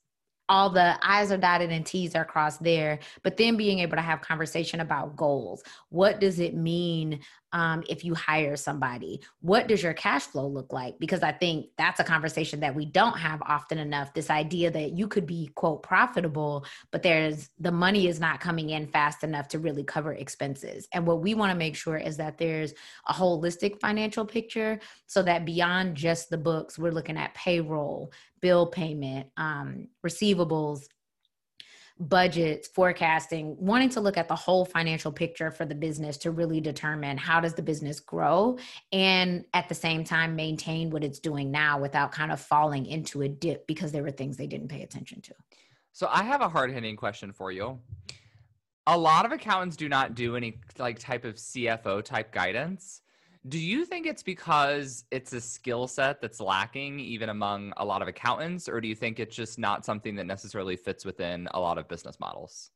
all 0.50 0.70
the 0.70 0.98
I's 1.06 1.32
are 1.32 1.38
dotted 1.38 1.72
and 1.72 1.86
T's 1.86 2.15
are 2.15 2.26
crossed 2.26 2.63
there, 2.63 3.00
but 3.22 3.38
then 3.38 3.58
being 3.58 3.80
able 3.80 3.98
to 3.98 4.02
have 4.02 4.22
conversation 4.22 4.80
about 4.80 5.15
goals. 5.15 5.62
What 5.89 6.20
does 6.20 6.39
it 6.39 6.56
mean 6.56 7.20
um, 7.54 7.84
if 7.90 8.04
you 8.04 8.14
hire 8.14 8.56
somebody? 8.56 9.22
What 9.42 9.68
does 9.68 9.82
your 9.82 9.94
cash 9.94 10.24
flow 10.24 10.48
look 10.48 10.74
like? 10.74 11.00
Because 11.00 11.24
I 11.24 11.32
think 11.32 11.68
that's 11.78 12.00
a 12.00 12.04
conversation 12.04 12.60
that 12.60 12.76
we 12.76 12.86
don't 12.86 13.18
have 13.18 13.42
often 13.44 13.78
enough. 13.78 14.14
This 14.14 14.30
idea 14.30 14.72
that 14.72 14.92
you 14.92 15.08
could 15.08 15.26
be, 15.26 15.50
quote, 15.56 15.84
profitable, 15.84 16.66
but 16.92 17.04
there's 17.04 17.50
the 17.60 17.72
money 17.72 18.08
is 18.08 18.20
not 18.20 18.40
coming 18.40 18.72
in 18.72 18.88
fast 18.88 19.24
enough 19.24 19.48
to 19.50 19.60
really 19.60 19.84
cover 19.84 20.14
expenses. 20.14 20.88
And 20.94 21.08
what 21.08 21.22
we 21.22 21.34
want 21.34 21.52
to 21.52 21.58
make 21.58 21.76
sure 21.76 21.98
is 21.98 22.18
that 22.18 22.38
there's 22.38 22.74
a 23.08 23.14
holistic 23.14 23.80
financial 23.80 24.26
picture 24.26 24.80
so 25.06 25.24
that 25.24 25.46
beyond 25.46 25.96
just 25.96 26.30
the 26.30 26.38
books, 26.38 26.78
we're 26.78 26.92
looking 26.92 27.18
at 27.18 27.34
payroll, 27.34 28.12
bill 28.42 28.68
payment, 28.68 29.28
um, 29.38 29.88
receivables, 30.06 30.86
budgets, 32.00 32.68
forecasting, 32.68 33.56
wanting 33.60 33.90
to 33.90 34.00
look 34.00 34.18
at 34.18 34.28
the 34.28 34.36
whole 34.36 34.66
financial 34.66 35.12
picture 35.12 35.52
for 35.52 35.66
the 35.66 35.76
business 35.76 36.18
to 36.18 36.32
really 36.32 36.62
determine 36.62 37.18
how 37.18 37.40
does 37.40 37.54
the 37.54 37.62
business 37.62 38.00
grow 38.00 38.58
and 38.92 39.46
at 39.54 39.68
the 39.68 39.76
same 39.76 40.04
time 40.04 40.36
maintain 40.36 40.90
what 40.90 41.04
it's 41.04 41.20
doing 41.20 41.52
now 41.52 41.80
without 41.80 42.12
kind 42.12 42.32
of 42.32 42.40
falling 42.40 42.86
into 42.86 43.24
a 43.24 43.28
dip 43.28 43.66
because 43.68 43.92
there 43.92 44.04
were 44.04 44.12
things 44.12 44.38
they 44.38 44.48
didn't 44.48 44.68
pay 44.68 44.84
attention 44.84 45.22
to. 45.22 45.34
So 45.92 46.08
I 46.12 46.24
have 46.24 46.42
a 46.42 46.50
hard-hitting 46.50 46.96
question 46.96 47.32
for 47.32 47.52
you. 47.52 47.80
A 48.86 48.98
lot 48.98 49.26
of 49.26 49.32
accountants 49.32 49.76
do 49.76 49.90
not 49.90 50.16
do 50.16 50.36
any 50.36 50.60
like 50.78 51.00
type 51.00 51.26
of 51.26 51.36
CFO 51.36 52.04
type 52.04 52.32
guidance. 52.32 53.02
Do 53.48 53.60
you 53.60 53.86
think 53.86 54.08
it's 54.08 54.24
because 54.24 55.06
it's 55.12 55.32
a 55.32 55.40
skill 55.40 55.88
set 55.88 56.22
that's 56.22 56.42
lacking 56.42 57.00
even 57.00 57.30
among 57.30 57.72
a 57.78 57.86
lot 57.86 58.02
of 58.02 58.08
accountants, 58.08 58.68
or 58.68 58.82
do 58.82 58.88
you 58.88 58.96
think 58.96 59.20
it's 59.20 59.36
just 59.36 59.58
not 59.58 59.86
something 59.86 60.16
that 60.16 60.26
necessarily 60.26 60.76
fits 60.76 61.06
within 61.06 61.48
a 61.52 61.60
lot 61.60 61.78
of 61.78 61.88
business 61.88 62.20
models? 62.20 62.72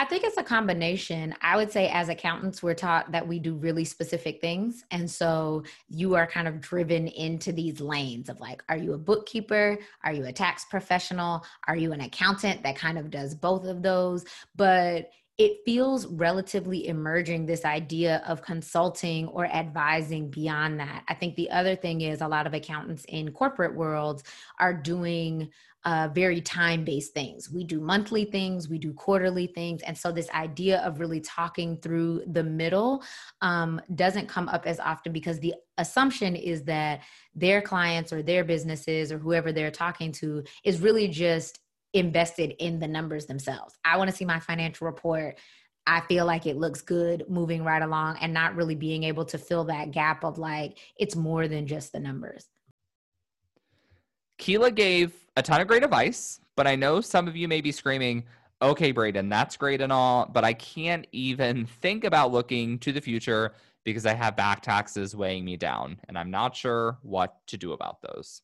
I 0.00 0.04
think 0.04 0.22
it's 0.22 0.36
a 0.36 0.44
combination. 0.44 1.34
I 1.42 1.56
would 1.56 1.72
say, 1.72 1.88
as 1.88 2.08
accountants, 2.08 2.62
we're 2.62 2.74
taught 2.74 3.10
that 3.10 3.26
we 3.26 3.40
do 3.40 3.54
really 3.54 3.84
specific 3.84 4.40
things. 4.40 4.84
And 4.92 5.10
so 5.10 5.64
you 5.88 6.14
are 6.14 6.26
kind 6.26 6.46
of 6.46 6.60
driven 6.60 7.08
into 7.08 7.50
these 7.50 7.80
lanes 7.80 8.28
of 8.28 8.38
like, 8.38 8.62
are 8.68 8.76
you 8.76 8.92
a 8.92 8.98
bookkeeper? 8.98 9.76
Are 10.04 10.12
you 10.12 10.26
a 10.26 10.32
tax 10.32 10.64
professional? 10.66 11.44
Are 11.66 11.74
you 11.74 11.92
an 11.92 12.02
accountant 12.02 12.62
that 12.62 12.76
kind 12.76 12.96
of 12.96 13.10
does 13.10 13.34
both 13.34 13.64
of 13.64 13.82
those? 13.82 14.24
But 14.54 15.10
it 15.38 15.60
feels 15.64 16.04
relatively 16.06 16.88
emerging 16.88 17.46
this 17.46 17.64
idea 17.64 18.22
of 18.26 18.42
consulting 18.42 19.28
or 19.28 19.46
advising 19.46 20.28
beyond 20.28 20.80
that. 20.80 21.04
I 21.06 21.14
think 21.14 21.36
the 21.36 21.48
other 21.50 21.76
thing 21.76 22.00
is 22.00 22.20
a 22.20 22.28
lot 22.28 22.48
of 22.48 22.54
accountants 22.54 23.04
in 23.08 23.30
corporate 23.30 23.74
worlds 23.74 24.24
are 24.58 24.74
doing 24.74 25.48
uh, 25.84 26.08
very 26.12 26.40
time 26.40 26.84
based 26.84 27.14
things. 27.14 27.48
We 27.48 27.62
do 27.62 27.80
monthly 27.80 28.24
things 28.24 28.68
we 28.68 28.78
do 28.78 28.92
quarterly 28.92 29.46
things 29.46 29.80
and 29.82 29.96
so 29.96 30.10
this 30.10 30.28
idea 30.30 30.80
of 30.80 30.98
really 30.98 31.20
talking 31.20 31.76
through 31.76 32.24
the 32.26 32.42
middle 32.42 33.04
um, 33.40 33.80
doesn't 33.94 34.28
come 34.28 34.48
up 34.48 34.66
as 34.66 34.80
often 34.80 35.12
because 35.12 35.38
the 35.38 35.54
assumption 35.78 36.34
is 36.34 36.64
that 36.64 37.02
their 37.36 37.62
clients 37.62 38.12
or 38.12 38.22
their 38.22 38.42
businesses 38.42 39.12
or 39.12 39.18
whoever 39.18 39.52
they're 39.52 39.70
talking 39.70 40.10
to 40.10 40.42
is 40.64 40.80
really 40.80 41.06
just 41.06 41.60
invested 41.94 42.54
in 42.58 42.78
the 42.78 42.88
numbers 42.88 43.26
themselves. 43.26 43.74
I 43.84 43.96
want 43.96 44.10
to 44.10 44.16
see 44.16 44.24
my 44.24 44.40
financial 44.40 44.86
report. 44.86 45.38
I 45.86 46.02
feel 46.02 46.26
like 46.26 46.46
it 46.46 46.56
looks 46.56 46.82
good 46.82 47.24
moving 47.28 47.64
right 47.64 47.82
along 47.82 48.18
and 48.20 48.34
not 48.34 48.54
really 48.54 48.74
being 48.74 49.04
able 49.04 49.24
to 49.26 49.38
fill 49.38 49.64
that 49.64 49.90
gap 49.90 50.22
of 50.22 50.38
like, 50.38 50.78
it's 50.98 51.16
more 51.16 51.48
than 51.48 51.66
just 51.66 51.92
the 51.92 52.00
numbers. 52.00 52.46
Keela 54.36 54.70
gave 54.70 55.14
a 55.36 55.42
ton 55.42 55.60
of 55.60 55.66
great 55.66 55.82
advice, 55.82 56.40
but 56.56 56.66
I 56.66 56.76
know 56.76 57.00
some 57.00 57.26
of 57.26 57.36
you 57.36 57.48
may 57.48 57.60
be 57.60 57.72
screaming, 57.72 58.24
okay, 58.60 58.92
Braden, 58.92 59.28
that's 59.28 59.56
great 59.56 59.80
and 59.80 59.92
all, 59.92 60.26
but 60.26 60.44
I 60.44 60.52
can't 60.52 61.06
even 61.12 61.64
think 61.64 62.04
about 62.04 62.32
looking 62.32 62.78
to 62.80 62.92
the 62.92 63.00
future 63.00 63.54
because 63.84 64.04
I 64.04 64.12
have 64.12 64.36
back 64.36 64.60
taxes 64.60 65.16
weighing 65.16 65.44
me 65.44 65.56
down 65.56 65.98
and 66.08 66.18
I'm 66.18 66.30
not 66.30 66.54
sure 66.54 66.98
what 67.02 67.38
to 67.46 67.56
do 67.56 67.72
about 67.72 68.02
those. 68.02 68.42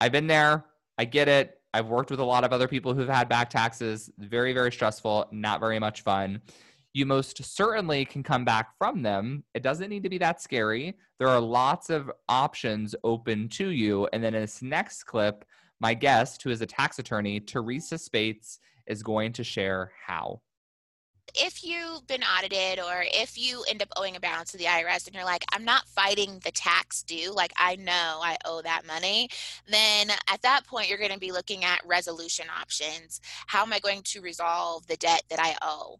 I've 0.00 0.12
been 0.12 0.26
there. 0.26 0.66
I 0.98 1.06
get 1.06 1.28
it. 1.28 1.57
I've 1.74 1.88
worked 1.88 2.10
with 2.10 2.20
a 2.20 2.24
lot 2.24 2.44
of 2.44 2.52
other 2.52 2.68
people 2.68 2.94
who've 2.94 3.08
had 3.08 3.28
back 3.28 3.50
taxes. 3.50 4.10
Very, 4.18 4.52
very 4.52 4.72
stressful, 4.72 5.26
not 5.32 5.60
very 5.60 5.78
much 5.78 6.02
fun. 6.02 6.40
You 6.94 7.04
most 7.04 7.44
certainly 7.44 8.04
can 8.04 8.22
come 8.22 8.44
back 8.44 8.76
from 8.78 9.02
them. 9.02 9.44
It 9.54 9.62
doesn't 9.62 9.90
need 9.90 10.02
to 10.02 10.08
be 10.08 10.18
that 10.18 10.40
scary. 10.40 10.96
There 11.18 11.28
are 11.28 11.40
lots 11.40 11.90
of 11.90 12.10
options 12.28 12.94
open 13.04 13.48
to 13.50 13.68
you. 13.68 14.08
And 14.12 14.24
then 14.24 14.34
in 14.34 14.40
this 14.40 14.62
next 14.62 15.04
clip, 15.04 15.44
my 15.80 15.94
guest, 15.94 16.42
who 16.42 16.50
is 16.50 16.60
a 16.62 16.66
tax 16.66 16.98
attorney, 16.98 17.38
Teresa 17.38 17.98
Spates, 17.98 18.58
is 18.86 19.02
going 19.02 19.32
to 19.34 19.44
share 19.44 19.92
how 20.06 20.40
if 21.34 21.64
you've 21.64 22.06
been 22.06 22.22
audited 22.22 22.78
or 22.78 23.04
if 23.04 23.38
you 23.38 23.64
end 23.68 23.82
up 23.82 23.88
owing 23.96 24.16
a 24.16 24.20
balance 24.20 24.52
to 24.52 24.58
the 24.58 24.64
IRS 24.64 25.06
and 25.06 25.14
you're 25.14 25.24
like, 25.24 25.44
I'm 25.52 25.64
not 25.64 25.86
fighting 25.88 26.40
the 26.44 26.50
tax 26.50 27.02
due, 27.02 27.32
like 27.32 27.52
I 27.56 27.76
know 27.76 28.20
I 28.22 28.36
owe 28.44 28.62
that 28.62 28.86
money, 28.86 29.28
then 29.68 30.10
at 30.30 30.42
that 30.42 30.66
point 30.66 30.88
you're 30.88 30.98
going 30.98 31.10
to 31.12 31.18
be 31.18 31.32
looking 31.32 31.64
at 31.64 31.80
resolution 31.86 32.46
options. 32.60 33.20
How 33.46 33.62
am 33.62 33.72
I 33.72 33.78
going 33.78 34.02
to 34.02 34.20
resolve 34.20 34.86
the 34.86 34.96
debt 34.96 35.22
that 35.30 35.40
I 35.40 35.56
owe? 35.62 35.98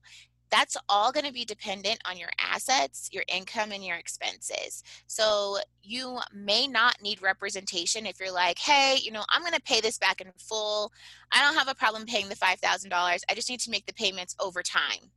That's 0.50 0.76
all 0.88 1.12
going 1.12 1.26
to 1.26 1.32
be 1.32 1.44
dependent 1.44 2.00
on 2.06 2.16
your 2.16 2.30
assets, 2.40 3.10
your 3.12 3.24
income, 3.28 3.70
and 3.70 3.84
your 3.84 3.96
expenses. 3.96 4.82
So 5.06 5.58
you 5.82 6.20
may 6.32 6.66
not 6.66 7.02
need 7.02 7.20
representation 7.20 8.06
if 8.06 8.18
you're 8.18 8.32
like, 8.32 8.58
hey, 8.58 8.96
you 9.02 9.12
know, 9.12 9.24
I'm 9.28 9.42
going 9.42 9.52
to 9.52 9.60
pay 9.60 9.82
this 9.82 9.98
back 9.98 10.22
in 10.22 10.28
full. 10.38 10.90
I 11.32 11.42
don't 11.42 11.58
have 11.58 11.68
a 11.68 11.74
problem 11.74 12.06
paying 12.06 12.30
the 12.30 12.34
$5,000. 12.34 12.90
I 12.92 13.34
just 13.34 13.50
need 13.50 13.60
to 13.60 13.70
make 13.70 13.84
the 13.84 13.92
payments 13.92 14.34
over 14.40 14.62
time 14.62 15.10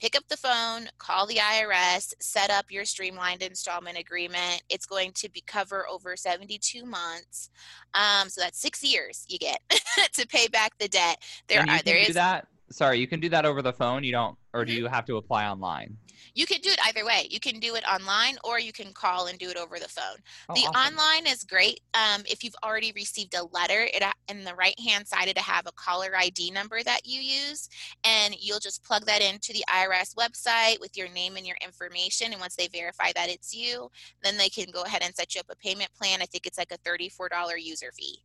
pick 0.00 0.16
up 0.16 0.24
the 0.28 0.36
phone, 0.36 0.88
call 0.98 1.26
the 1.26 1.36
IRS, 1.36 2.12
set 2.20 2.50
up 2.50 2.66
your 2.70 2.84
streamlined 2.84 3.42
installment 3.42 3.98
agreement. 3.98 4.62
It's 4.68 4.86
going 4.86 5.12
to 5.12 5.30
be 5.30 5.42
cover 5.46 5.86
over 5.88 6.16
72 6.16 6.84
months. 6.84 7.50
Um, 7.94 8.28
so 8.28 8.40
that's 8.40 8.60
six 8.60 8.82
years 8.82 9.24
you 9.28 9.38
get 9.38 9.60
to 10.12 10.26
pay 10.26 10.48
back 10.48 10.72
the 10.78 10.88
debt. 10.88 11.22
There 11.48 11.60
are 11.60 11.82
there 11.82 11.96
is 11.96 12.14
that. 12.14 12.46
Sorry, 12.70 12.98
you 12.98 13.06
can 13.06 13.20
do 13.20 13.28
that 13.28 13.44
over 13.44 13.62
the 13.62 13.72
phone. 13.72 14.04
You 14.04 14.12
don't, 14.12 14.36
or 14.52 14.64
do 14.64 14.72
mm-hmm. 14.72 14.84
you 14.84 14.88
have 14.88 15.04
to 15.06 15.16
apply 15.16 15.46
online? 15.46 15.96
You 16.34 16.46
can 16.46 16.60
do 16.60 16.70
it 16.70 16.78
either 16.86 17.04
way. 17.04 17.28
You 17.30 17.40
can 17.40 17.60
do 17.60 17.74
it 17.74 17.84
online 17.84 18.36
or 18.44 18.58
you 18.58 18.72
can 18.72 18.92
call 18.92 19.26
and 19.26 19.38
do 19.38 19.50
it 19.50 19.56
over 19.56 19.78
the 19.78 19.88
phone. 19.88 20.18
Oh, 20.48 20.54
the 20.54 20.66
awesome. 20.68 20.98
online 20.98 21.26
is 21.26 21.44
great. 21.44 21.80
Um, 21.94 22.22
if 22.26 22.42
you've 22.42 22.56
already 22.64 22.92
received 22.94 23.34
a 23.34 23.44
letter, 23.52 23.88
it 23.92 24.02
in 24.28 24.44
the 24.44 24.54
right 24.54 24.78
hand 24.80 25.06
side 25.06 25.28
it'll 25.28 25.42
have 25.42 25.66
a 25.66 25.72
caller 25.72 26.10
ID 26.16 26.50
number 26.50 26.82
that 26.82 27.00
you 27.04 27.20
use, 27.20 27.68
and 28.04 28.34
you'll 28.38 28.58
just 28.58 28.84
plug 28.84 29.04
that 29.06 29.22
into 29.22 29.52
the 29.52 29.64
IRS 29.72 30.14
website 30.14 30.80
with 30.80 30.96
your 30.96 31.08
name 31.08 31.36
and 31.36 31.46
your 31.46 31.56
information. 31.62 32.32
And 32.32 32.40
once 32.40 32.56
they 32.56 32.68
verify 32.68 33.12
that 33.14 33.28
it's 33.28 33.54
you, 33.54 33.90
then 34.22 34.36
they 34.36 34.48
can 34.48 34.70
go 34.72 34.82
ahead 34.82 35.02
and 35.02 35.14
set 35.14 35.34
you 35.34 35.40
up 35.40 35.46
a 35.50 35.56
payment 35.56 35.90
plan. 35.94 36.22
I 36.22 36.26
think 36.26 36.46
it's 36.46 36.58
like 36.58 36.72
a 36.72 36.78
$34 36.78 37.28
user 37.60 37.92
fee. 37.92 38.18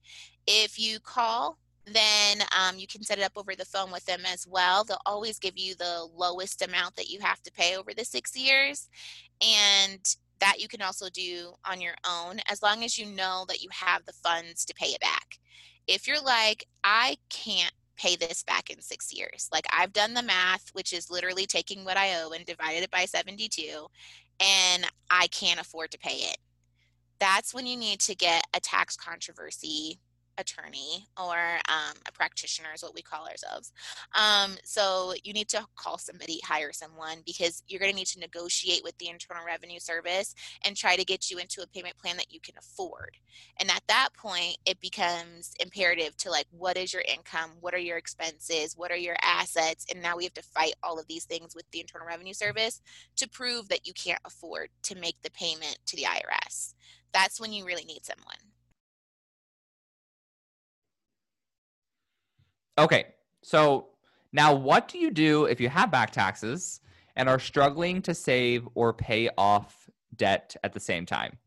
If 0.47 0.79
you 0.79 0.99
call 0.99 1.57
then 1.85 2.41
um, 2.57 2.77
you 2.77 2.87
can 2.87 3.03
set 3.03 3.17
it 3.17 3.23
up 3.23 3.31
over 3.35 3.55
the 3.55 3.65
phone 3.65 3.91
with 3.91 4.05
them 4.05 4.21
as 4.31 4.45
well. 4.47 4.83
They'll 4.83 5.01
always 5.05 5.39
give 5.39 5.57
you 5.57 5.75
the 5.75 6.07
lowest 6.15 6.61
amount 6.61 6.95
that 6.95 7.09
you 7.09 7.19
have 7.21 7.41
to 7.43 7.51
pay 7.51 7.77
over 7.77 7.93
the 7.93 8.05
six 8.05 8.35
years. 8.35 8.89
And 9.41 9.99
that 10.39 10.59
you 10.59 10.67
can 10.67 10.81
also 10.81 11.09
do 11.09 11.53
on 11.69 11.81
your 11.81 11.95
own 12.07 12.39
as 12.49 12.61
long 12.61 12.83
as 12.83 12.97
you 12.97 13.05
know 13.05 13.45
that 13.47 13.61
you 13.61 13.69
have 13.71 14.05
the 14.05 14.13
funds 14.13 14.65
to 14.65 14.73
pay 14.73 14.87
it 14.87 15.01
back. 15.01 15.39
If 15.87 16.07
you're 16.07 16.21
like, 16.21 16.65
I 16.83 17.17
can't 17.29 17.73
pay 17.97 18.15
this 18.15 18.43
back 18.43 18.69
in 18.69 18.81
six 18.81 19.13
years, 19.13 19.49
like 19.51 19.65
I've 19.73 19.93
done 19.93 20.13
the 20.13 20.23
math, 20.23 20.69
which 20.73 20.93
is 20.93 21.11
literally 21.11 21.45
taking 21.45 21.83
what 21.83 21.97
I 21.97 22.21
owe 22.21 22.31
and 22.31 22.45
divided 22.45 22.83
it 22.83 22.91
by 22.91 23.05
72, 23.05 23.87
and 24.39 24.87
I 25.09 25.27
can't 25.27 25.59
afford 25.59 25.91
to 25.91 25.99
pay 25.99 26.15
it. 26.15 26.37
That's 27.19 27.53
when 27.53 27.65
you 27.65 27.75
need 27.75 27.99
to 28.01 28.15
get 28.15 28.45
a 28.53 28.61
tax 28.61 28.95
controversy 28.95 29.99
attorney 30.39 31.07
or 31.17 31.35
um, 31.69 31.95
a 32.07 32.11
practitioner 32.11 32.69
is 32.73 32.81
what 32.81 32.95
we 32.95 33.01
call 33.01 33.27
ourselves. 33.27 33.71
Um, 34.15 34.55
so 34.63 35.13
you 35.23 35.33
need 35.33 35.49
to 35.49 35.65
call 35.75 35.97
somebody, 35.97 36.39
hire 36.43 36.73
someone 36.73 37.19
because 37.25 37.63
you're 37.67 37.79
going 37.79 37.91
to 37.91 37.97
need 37.97 38.07
to 38.07 38.19
negotiate 38.19 38.81
with 38.83 38.97
the 38.97 39.09
Internal 39.09 39.45
Revenue 39.45 39.79
Service 39.79 40.33
and 40.63 40.75
try 40.75 40.95
to 40.95 41.03
get 41.03 41.29
you 41.29 41.37
into 41.37 41.61
a 41.61 41.67
payment 41.67 41.97
plan 41.97 42.17
that 42.17 42.31
you 42.33 42.39
can 42.39 42.55
afford. 42.57 43.17
And 43.59 43.69
at 43.69 43.83
that 43.87 44.09
point, 44.17 44.57
it 44.65 44.79
becomes 44.79 45.53
imperative 45.59 46.15
to 46.17 46.31
like, 46.31 46.47
what 46.51 46.77
is 46.77 46.93
your 46.93 47.03
income? 47.07 47.51
What 47.59 47.73
are 47.73 47.79
your 47.79 47.97
expenses? 47.97 48.75
What 48.75 48.91
are 48.91 48.97
your 48.97 49.17
assets? 49.21 49.85
And 49.91 50.01
now 50.01 50.17
we 50.17 50.23
have 50.23 50.33
to 50.35 50.43
fight 50.43 50.73
all 50.81 50.99
of 50.99 51.07
these 51.07 51.25
things 51.25 51.55
with 51.55 51.69
the 51.71 51.81
Internal 51.81 52.07
Revenue 52.07 52.33
Service 52.33 52.81
to 53.17 53.29
prove 53.29 53.69
that 53.69 53.85
you 53.85 53.93
can't 53.93 54.21
afford 54.25 54.69
to 54.83 54.95
make 54.95 55.21
the 55.21 55.31
payment 55.31 55.77
to 55.87 55.95
the 55.95 56.03
IRS. 56.03 56.73
That's 57.13 57.39
when 57.39 57.53
you 57.53 57.65
really 57.65 57.85
need 57.85 58.05
someone. 58.05 58.37
Okay. 62.79 63.07
So 63.41 63.87
now 64.31 64.53
what 64.53 64.87
do 64.87 64.97
you 64.97 65.11
do 65.11 65.45
if 65.45 65.59
you 65.59 65.67
have 65.67 65.91
back 65.91 66.11
taxes 66.11 66.79
and 67.17 67.27
are 67.27 67.39
struggling 67.39 68.01
to 68.03 68.13
save 68.13 68.67
or 68.73 68.93
pay 68.93 69.29
off 69.37 69.89
debt 70.15 70.55
at 70.63 70.71
the 70.71 70.79
same 70.79 71.05
time? 71.05 71.37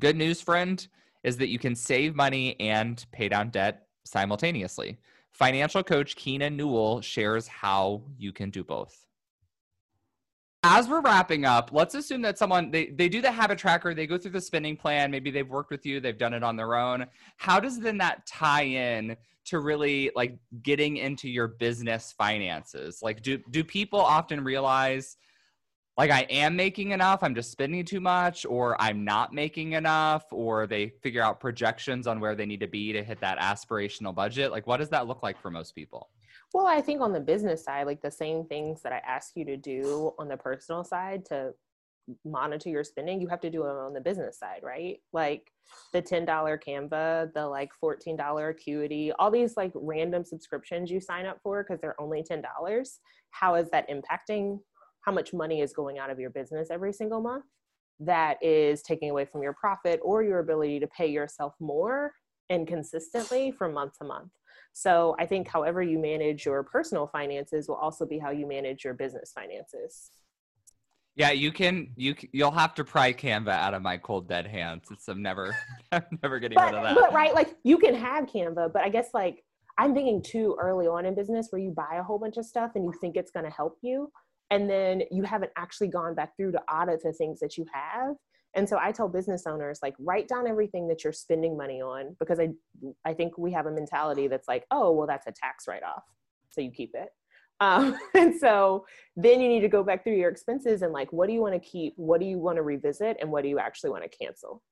Good 0.00 0.16
news, 0.16 0.40
friend, 0.40 0.84
is 1.22 1.36
that 1.36 1.48
you 1.48 1.60
can 1.60 1.76
save 1.76 2.16
money 2.16 2.58
and 2.58 3.04
pay 3.12 3.28
down 3.28 3.50
debt 3.50 3.86
simultaneously. 4.04 4.98
Financial 5.30 5.84
coach 5.84 6.16
Keenan 6.16 6.56
Newell 6.56 7.00
shares 7.00 7.46
how 7.46 8.02
you 8.18 8.32
can 8.32 8.50
do 8.50 8.64
both 8.64 9.06
as 10.66 10.88
we're 10.88 11.02
wrapping 11.02 11.44
up, 11.44 11.70
let's 11.74 11.94
assume 11.94 12.22
that 12.22 12.38
someone 12.38 12.70
they, 12.70 12.86
they 12.86 13.06
do 13.06 13.20
the 13.20 13.30
habit 13.30 13.58
tracker, 13.58 13.92
they 13.92 14.06
go 14.06 14.16
through 14.16 14.30
the 14.30 14.40
spending 14.40 14.76
plan, 14.76 15.10
maybe 15.10 15.30
they've 15.30 15.48
worked 15.48 15.70
with 15.70 15.84
you, 15.84 16.00
they've 16.00 16.16
done 16.16 16.32
it 16.32 16.42
on 16.42 16.56
their 16.56 16.74
own. 16.74 17.04
How 17.36 17.60
does 17.60 17.78
then 17.78 17.98
that 17.98 18.26
tie 18.26 18.62
in 18.62 19.14
to 19.44 19.58
really 19.58 20.10
like 20.16 20.38
getting 20.62 20.96
into 20.96 21.28
your 21.28 21.48
business 21.48 22.14
finances? 22.16 23.00
Like 23.02 23.20
do 23.20 23.38
do 23.50 23.62
people 23.62 24.00
often 24.00 24.42
realize 24.42 25.18
like 25.98 26.10
I 26.10 26.22
am 26.30 26.56
making 26.56 26.92
enough, 26.92 27.22
I'm 27.22 27.34
just 27.34 27.52
spending 27.52 27.84
too 27.84 28.00
much, 28.00 28.46
or 28.46 28.80
I'm 28.82 29.04
not 29.04 29.32
making 29.32 29.74
enough, 29.74 30.24
or 30.32 30.66
they 30.66 30.88
figure 31.02 31.22
out 31.22 31.40
projections 31.40 32.06
on 32.06 32.18
where 32.20 32.34
they 32.34 32.46
need 32.46 32.60
to 32.60 32.66
be 32.66 32.92
to 32.94 33.04
hit 33.04 33.20
that 33.20 33.38
aspirational 33.38 34.14
budget? 34.14 34.50
Like 34.50 34.66
what 34.66 34.78
does 34.78 34.88
that 34.88 35.06
look 35.06 35.22
like 35.22 35.38
for 35.38 35.50
most 35.50 35.74
people? 35.74 36.08
Well, 36.54 36.66
I 36.66 36.80
think 36.80 37.00
on 37.00 37.12
the 37.12 37.20
business 37.20 37.64
side, 37.64 37.86
like 37.86 38.00
the 38.00 38.12
same 38.12 38.44
things 38.44 38.80
that 38.82 38.92
I 38.92 38.98
ask 38.98 39.32
you 39.34 39.44
to 39.46 39.56
do 39.56 40.12
on 40.20 40.28
the 40.28 40.36
personal 40.36 40.84
side 40.84 41.24
to 41.26 41.52
monitor 42.24 42.68
your 42.68 42.84
spending, 42.84 43.20
you 43.20 43.26
have 43.26 43.40
to 43.40 43.50
do 43.50 43.64
it 43.64 43.70
on 43.70 43.92
the 43.92 44.00
business 44.00 44.38
side, 44.38 44.60
right? 44.62 44.98
Like 45.12 45.50
the 45.92 46.00
$10 46.00 46.24
Canva, 46.28 47.32
the 47.34 47.44
like 47.48 47.70
$14 47.82 48.50
Acuity, 48.50 49.10
all 49.18 49.32
these 49.32 49.56
like 49.56 49.72
random 49.74 50.24
subscriptions 50.24 50.92
you 50.92 51.00
sign 51.00 51.26
up 51.26 51.40
for 51.42 51.64
because 51.64 51.80
they're 51.80 52.00
only 52.00 52.22
$10. 52.22 52.44
How 53.30 53.56
is 53.56 53.68
that 53.70 53.90
impacting 53.90 54.60
how 55.00 55.10
much 55.10 55.32
money 55.32 55.60
is 55.60 55.72
going 55.72 55.98
out 55.98 56.10
of 56.10 56.20
your 56.20 56.30
business 56.30 56.68
every 56.70 56.92
single 56.92 57.20
month? 57.20 57.46
That 57.98 58.40
is 58.40 58.82
taking 58.82 59.10
away 59.10 59.24
from 59.24 59.42
your 59.42 59.54
profit 59.54 59.98
or 60.04 60.22
your 60.22 60.38
ability 60.38 60.78
to 60.80 60.86
pay 60.86 61.08
yourself 61.08 61.54
more 61.58 62.12
and 62.48 62.64
consistently 62.68 63.50
from 63.50 63.74
month 63.74 63.98
to 63.98 64.04
month. 64.04 64.30
So 64.74 65.14
I 65.20 65.24
think 65.24 65.48
however 65.48 65.82
you 65.82 66.00
manage 66.00 66.44
your 66.44 66.64
personal 66.64 67.06
finances 67.06 67.68
will 67.68 67.76
also 67.76 68.04
be 68.04 68.18
how 68.18 68.30
you 68.30 68.46
manage 68.46 68.84
your 68.84 68.92
business 68.92 69.32
finances. 69.32 70.10
Yeah, 71.14 71.30
you 71.30 71.52
can. 71.52 71.92
You 71.96 72.16
you'll 72.32 72.50
have 72.50 72.74
to 72.74 72.84
pry 72.84 73.12
Canva 73.12 73.50
out 73.50 73.72
of 73.72 73.82
my 73.82 73.96
cold 73.96 74.28
dead 74.28 74.48
hands. 74.48 74.88
It's 74.90 75.06
I'm 75.06 75.22
never, 75.22 75.56
I'm 75.92 76.02
never 76.24 76.40
getting 76.40 76.56
but, 76.56 76.72
rid 76.72 76.74
of 76.74 76.82
that. 76.82 76.94
But 76.96 77.12
right, 77.12 77.32
like 77.32 77.54
you 77.62 77.78
can 77.78 77.94
have 77.94 78.26
Canva, 78.26 78.72
but 78.72 78.82
I 78.82 78.88
guess 78.88 79.10
like 79.14 79.44
I'm 79.78 79.94
thinking 79.94 80.20
too 80.20 80.56
early 80.60 80.88
on 80.88 81.06
in 81.06 81.14
business 81.14 81.48
where 81.50 81.62
you 81.62 81.70
buy 81.70 81.98
a 81.98 82.02
whole 82.02 82.18
bunch 82.18 82.36
of 82.36 82.44
stuff 82.44 82.72
and 82.74 82.84
you 82.84 82.92
think 83.00 83.16
it's 83.16 83.30
going 83.30 83.44
to 83.44 83.52
help 83.52 83.78
you, 83.80 84.10
and 84.50 84.68
then 84.68 85.02
you 85.12 85.22
haven't 85.22 85.52
actually 85.56 85.88
gone 85.88 86.16
back 86.16 86.36
through 86.36 86.50
to 86.50 86.62
audit 86.62 87.00
the 87.04 87.12
things 87.12 87.38
that 87.38 87.56
you 87.56 87.64
have, 87.72 88.16
and 88.54 88.68
so 88.68 88.78
I 88.80 88.92
tell 88.92 89.08
business 89.08 89.46
owners 89.46 89.80
like 89.82 89.94
write 89.98 90.28
down 90.28 90.46
everything 90.46 90.88
that 90.88 91.04
you're 91.04 91.12
spending 91.12 91.56
money 91.56 91.80
on 91.80 92.16
because 92.18 92.38
I 92.38 92.50
I 93.04 93.14
think 93.14 93.36
we 93.38 93.52
have 93.52 93.66
a 93.66 93.70
mentality 93.70 94.28
that's 94.28 94.48
like, 94.48 94.64
oh, 94.70 94.92
well 94.92 95.06
that's 95.06 95.26
a 95.26 95.32
tax 95.32 95.66
write 95.66 95.82
off. 95.82 96.04
So 96.50 96.60
you 96.60 96.70
keep 96.70 96.94
it. 96.94 97.08
Um, 97.60 97.96
and 98.14 98.38
so 98.38 98.86
then 99.16 99.40
you 99.40 99.48
need 99.48 99.60
to 99.60 99.68
go 99.68 99.82
back 99.82 100.04
through 100.04 100.16
your 100.16 100.30
expenses 100.30 100.82
and 100.82 100.92
like 100.92 101.12
what 101.12 101.26
do 101.26 101.32
you 101.32 101.40
want 101.40 101.54
to 101.54 101.60
keep, 101.60 101.94
what 101.96 102.20
do 102.20 102.26
you 102.26 102.38
want 102.38 102.56
to 102.56 102.62
revisit 102.62 103.16
and 103.20 103.30
what 103.30 103.42
do 103.42 103.48
you 103.48 103.58
actually 103.58 103.90
want 103.90 104.04
to 104.04 104.08
cancel? 104.08 104.62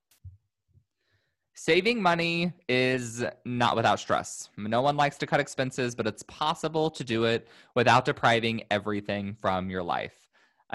Saving 1.54 2.00
money 2.00 2.52
is 2.66 3.24
not 3.44 3.76
without 3.76 4.00
stress. 4.00 4.48
No 4.56 4.80
one 4.80 4.96
likes 4.96 5.18
to 5.18 5.26
cut 5.26 5.38
expenses, 5.38 5.94
but 5.94 6.06
it's 6.06 6.22
possible 6.22 6.90
to 6.90 7.04
do 7.04 7.24
it 7.24 7.46
without 7.74 8.06
depriving 8.06 8.62
everything 8.70 9.36
from 9.38 9.68
your 9.68 9.82
life. 9.82 10.21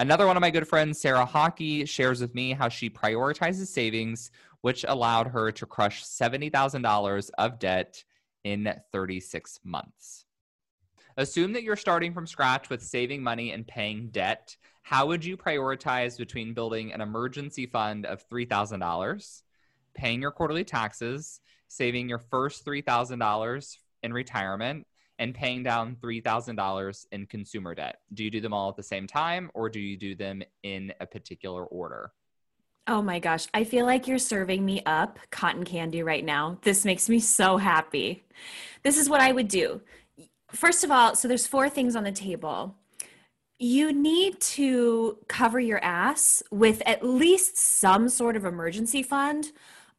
Another 0.00 0.28
one 0.28 0.36
of 0.36 0.40
my 0.40 0.50
good 0.50 0.68
friends, 0.68 1.00
Sarah 1.00 1.24
Hockey, 1.24 1.84
shares 1.84 2.20
with 2.20 2.32
me 2.32 2.52
how 2.52 2.68
she 2.68 2.88
prioritizes 2.88 3.66
savings, 3.66 4.30
which 4.60 4.84
allowed 4.86 5.26
her 5.26 5.50
to 5.50 5.66
crush 5.66 6.04
$70,000 6.04 7.30
of 7.36 7.58
debt 7.58 8.04
in 8.44 8.72
36 8.92 9.58
months. 9.64 10.24
Assume 11.16 11.52
that 11.54 11.64
you're 11.64 11.74
starting 11.74 12.14
from 12.14 12.28
scratch 12.28 12.70
with 12.70 12.80
saving 12.80 13.24
money 13.24 13.50
and 13.50 13.66
paying 13.66 14.10
debt. 14.10 14.56
How 14.82 15.04
would 15.06 15.24
you 15.24 15.36
prioritize 15.36 16.16
between 16.16 16.54
building 16.54 16.92
an 16.92 17.00
emergency 17.00 17.66
fund 17.66 18.06
of 18.06 18.28
$3,000, 18.28 19.42
paying 19.94 20.22
your 20.22 20.30
quarterly 20.30 20.62
taxes, 20.62 21.40
saving 21.66 22.08
your 22.08 22.20
first 22.20 22.64
$3,000 22.64 23.78
in 24.04 24.12
retirement, 24.12 24.86
and 25.18 25.34
paying 25.34 25.62
down 25.62 25.96
$3,000 26.00 27.06
in 27.12 27.26
consumer 27.26 27.74
debt? 27.74 28.00
Do 28.14 28.24
you 28.24 28.30
do 28.30 28.40
them 28.40 28.52
all 28.52 28.68
at 28.68 28.76
the 28.76 28.82
same 28.82 29.06
time 29.06 29.50
or 29.54 29.68
do 29.68 29.80
you 29.80 29.96
do 29.96 30.14
them 30.14 30.42
in 30.62 30.92
a 31.00 31.06
particular 31.06 31.64
order? 31.64 32.12
Oh 32.86 33.02
my 33.02 33.18
gosh, 33.18 33.46
I 33.52 33.64
feel 33.64 33.84
like 33.84 34.08
you're 34.08 34.18
serving 34.18 34.64
me 34.64 34.82
up 34.86 35.18
cotton 35.30 35.64
candy 35.64 36.02
right 36.02 36.24
now. 36.24 36.58
This 36.62 36.86
makes 36.86 37.08
me 37.08 37.20
so 37.20 37.58
happy. 37.58 38.24
This 38.82 38.96
is 38.96 39.10
what 39.10 39.20
I 39.20 39.30
would 39.32 39.48
do. 39.48 39.82
First 40.50 40.84
of 40.84 40.90
all, 40.90 41.14
so 41.14 41.28
there's 41.28 41.46
four 41.46 41.68
things 41.68 41.94
on 41.94 42.04
the 42.04 42.12
table. 42.12 42.76
You 43.58 43.92
need 43.92 44.40
to 44.40 45.18
cover 45.28 45.60
your 45.60 45.84
ass 45.84 46.42
with 46.50 46.80
at 46.86 47.04
least 47.04 47.58
some 47.58 48.08
sort 48.08 48.36
of 48.36 48.46
emergency 48.46 49.02
fund, 49.02 49.52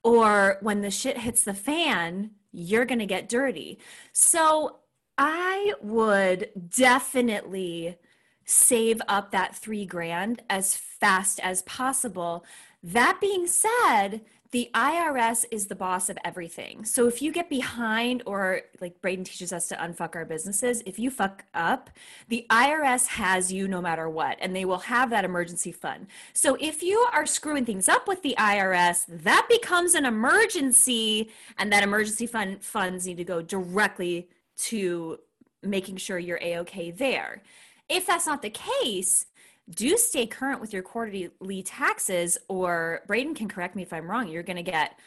or 0.03 0.58
when 0.62 0.82
the 0.82 0.89
shit 0.89 1.19
hits 1.19 1.43
the 1.43 1.53
fan, 1.53 2.32
you're 2.51 2.86
going 2.86 2.99
to 2.99 3.05
get 3.05 3.29
dirty. 3.29 3.77
So 4.13 4.79
I 5.21 5.73
would 5.82 6.49
definitely 6.69 7.97
save 8.45 9.01
up 9.10 9.32
that 9.32 9.53
three 9.53 9.86
grand 9.86 10.41
as 10.49 10.77
fast 10.77 11.41
as 11.41 11.62
possible. 11.63 12.45
That 12.82 13.19
being 13.19 13.45
said, 13.45 14.21
the 14.51 14.71
IRS 14.73 15.43
is 15.51 15.67
the 15.67 15.75
boss 15.75 16.10
of 16.10 16.17
everything. 16.23 16.86
So 16.86 17.08
if 17.10 17.21
you 17.21 17.34
get 17.34 17.49
behind, 17.49 18.23
or 18.25 18.62
like 18.79 19.01
Braden 19.01 19.25
teaches 19.25 19.51
us 19.51 19.67
to 19.67 19.75
unfuck 19.75 20.15
our 20.15 20.23
businesses, 20.23 20.82
if 20.86 20.97
you 20.97 21.12
fuck 21.12 21.43
up, 21.53 21.89
the 22.29 22.47
IRS 22.49 23.08
has 23.08 23.51
you 23.51 23.67
no 23.67 23.82
matter 23.82 24.10
what, 24.10 24.38
and 24.39 24.55
they 24.55 24.63
will 24.63 24.79
have 24.79 25.10
that 25.10 25.25
emergency 25.25 25.73
fund. 25.73 26.08
So 26.32 26.58
if 26.62 26.82
you 26.82 27.05
are 27.12 27.25
screwing 27.25 27.65
things 27.65 27.89
up 27.89 28.08
with 28.08 28.23
the 28.23 28.36
IRS, 28.39 29.05
that 29.10 29.47
becomes 29.49 29.95
an 29.95 30.05
emergency, 30.05 31.29
and 31.58 31.73
that 31.73 31.84
emergency 31.84 32.25
fund 32.25 32.63
funds 32.63 33.05
need 33.05 33.17
to 33.17 33.25
go 33.25 33.41
directly 33.41 34.29
to 34.60 35.19
making 35.62 35.98
sure 35.98 36.19
you're 36.19 36.39
a-okay 36.41 36.91
there. 36.91 37.43
If 37.88 38.06
that's 38.06 38.28
not 38.28 38.41
the 38.41 38.50
case 38.50 39.26
do 39.72 39.95
stay 39.98 40.26
current 40.26 40.60
with 40.60 40.74
your 40.74 40.82
quarterly 40.82 41.62
taxes 41.63 42.39
or 42.48 43.02
braden 43.06 43.36
can 43.36 43.48
correct 43.48 43.76
me 43.76 43.84
if 43.84 43.93
i'm 43.93 44.10
wrong 44.10 44.28
you're 44.28 44.41
going 44.41 44.58
to 44.58 44.63
get 44.63 44.98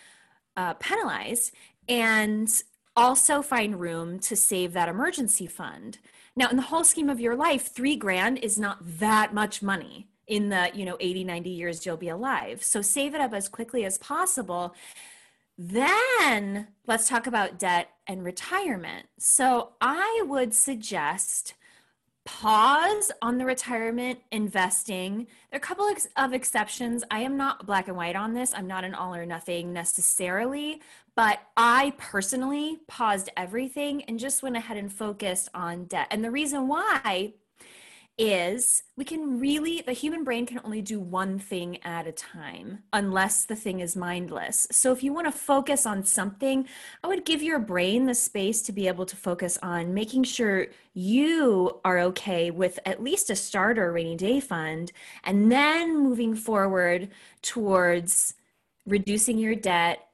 uh, 0.57 0.73
penalized 0.75 1.53
and 1.89 2.63
also 2.97 3.43
find 3.43 3.81
room 3.81 4.19
to 4.19 4.37
save 4.37 4.73
that 4.75 4.89
emergency 4.89 5.47
fund. 5.47 5.99
Now 6.37 6.49
in 6.49 6.57
the 6.57 6.63
whole 6.63 6.85
scheme 6.85 7.09
of 7.09 7.21
your 7.21 7.37
life 7.37 7.75
three 7.75 7.97
grand 7.97 8.39
is 8.39 8.59
not 8.59 8.79
that 8.99 9.35
much 9.35 9.63
money 9.63 10.09
in 10.27 10.49
the 10.49 10.71
you 10.75 10.85
know 10.85 10.97
80 11.01 11.25
90 11.25 11.51
years 11.51 11.87
you'll 11.87 11.97
be 11.97 12.09
alive. 12.09 12.63
So 12.63 12.83
save 12.83 13.15
it 13.15 13.21
up 13.21 13.33
as 13.33 13.49
quickly 13.49 13.85
as 13.85 13.99
possible 13.99 14.75
then 15.59 16.69
let's 16.87 17.09
talk 17.09 17.27
about 17.27 17.59
debt 17.59 17.91
and 18.07 18.25
retirement. 18.25 19.07
So 19.19 19.73
I 19.81 20.25
would 20.27 20.55
suggest 20.55 21.55
pause 22.25 23.11
on 23.21 23.39
the 23.39 23.45
retirement 23.45 24.21
investing. 24.31 25.27
There 25.51 25.55
are 25.55 25.57
a 25.57 25.61
couple 25.61 25.93
of 26.17 26.33
exceptions. 26.33 27.03
I 27.11 27.21
am 27.21 27.37
not 27.37 27.67
black 27.67 27.89
and 27.89 27.97
white 27.97 28.17
on 28.17 28.33
this. 28.33 28.55
I'm 28.55 28.69
not 28.69 28.85
an 28.85 28.95
all 28.95 29.15
or 29.15 29.27
nothing 29.27 29.73
necessarily, 29.73 30.81
but 31.17 31.41
I 31.57 31.95
personally 31.99 32.79
paused 32.87 33.29
everything 33.37 34.05
and 34.05 34.21
just 34.21 34.43
went 34.43 34.57
ahead 34.57 34.77
and 34.77 34.93
focused 34.93 35.49
on 35.53 35.87
debt. 35.87 36.07
And 36.11 36.25
the 36.25 36.31
reason 36.31 36.69
why 36.69 37.35
is 38.19 38.83
we 38.97 39.05
can 39.05 39.41
really, 39.41 39.83
the 39.83 39.93
human 39.93 40.23
brain 40.23 40.47
can 40.47 40.61
only 40.65 40.83
do 40.83 41.01
one 41.01 41.39
thing 41.39 41.79
at 41.83 42.07
a 42.07 42.13
time 42.13 42.83
unless 42.93 43.45
the 43.45 43.57
thing 43.57 43.81
is 43.81 43.97
mindless. 43.97 44.67
So 44.71 44.93
if 44.93 45.03
you 45.03 45.13
want 45.13 45.27
to 45.27 45.33
focus 45.33 45.87
on 45.87 46.05
something, 46.05 46.69
I 47.03 47.09
would 47.09 47.25
give 47.25 47.43
your 47.43 47.59
brain 47.59 48.07
the 48.07 48.15
space 48.15 48.63
to 48.63 48.73
be 48.73 48.87
able 48.87 49.07
to 49.07 49.17
focus 49.17 49.59
on 49.63 49.95
making 49.95 50.25
sure 50.25 50.67
you 50.95 51.81
are 51.85 51.99
okay 52.01 52.51
with 52.51 52.79
at 52.85 53.03
least 53.03 53.31
a 53.31 53.37
starter 53.37 53.91
rainy 53.93 54.17
day 54.17 54.41
fund 54.41 54.93
and 55.25 55.51
then 55.51 55.99
moving 55.99 56.35
forward 56.35 57.09
towards 57.41 58.35
reducing 58.87 59.39
your 59.39 59.55
debt 59.55 60.09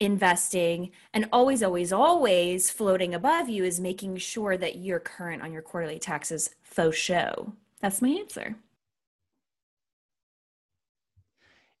investing 0.00 0.90
and 1.12 1.28
always 1.32 1.62
always 1.62 1.92
always 1.92 2.70
floating 2.70 3.14
above 3.14 3.48
you 3.48 3.64
is 3.64 3.78
making 3.78 4.16
sure 4.16 4.56
that 4.56 4.76
you're 4.76 4.98
current 4.98 5.42
on 5.42 5.52
your 5.52 5.62
quarterly 5.62 5.98
taxes 5.98 6.50
faux 6.62 6.96
show 6.96 7.52
that's 7.80 8.02
my 8.02 8.08
answer 8.08 8.56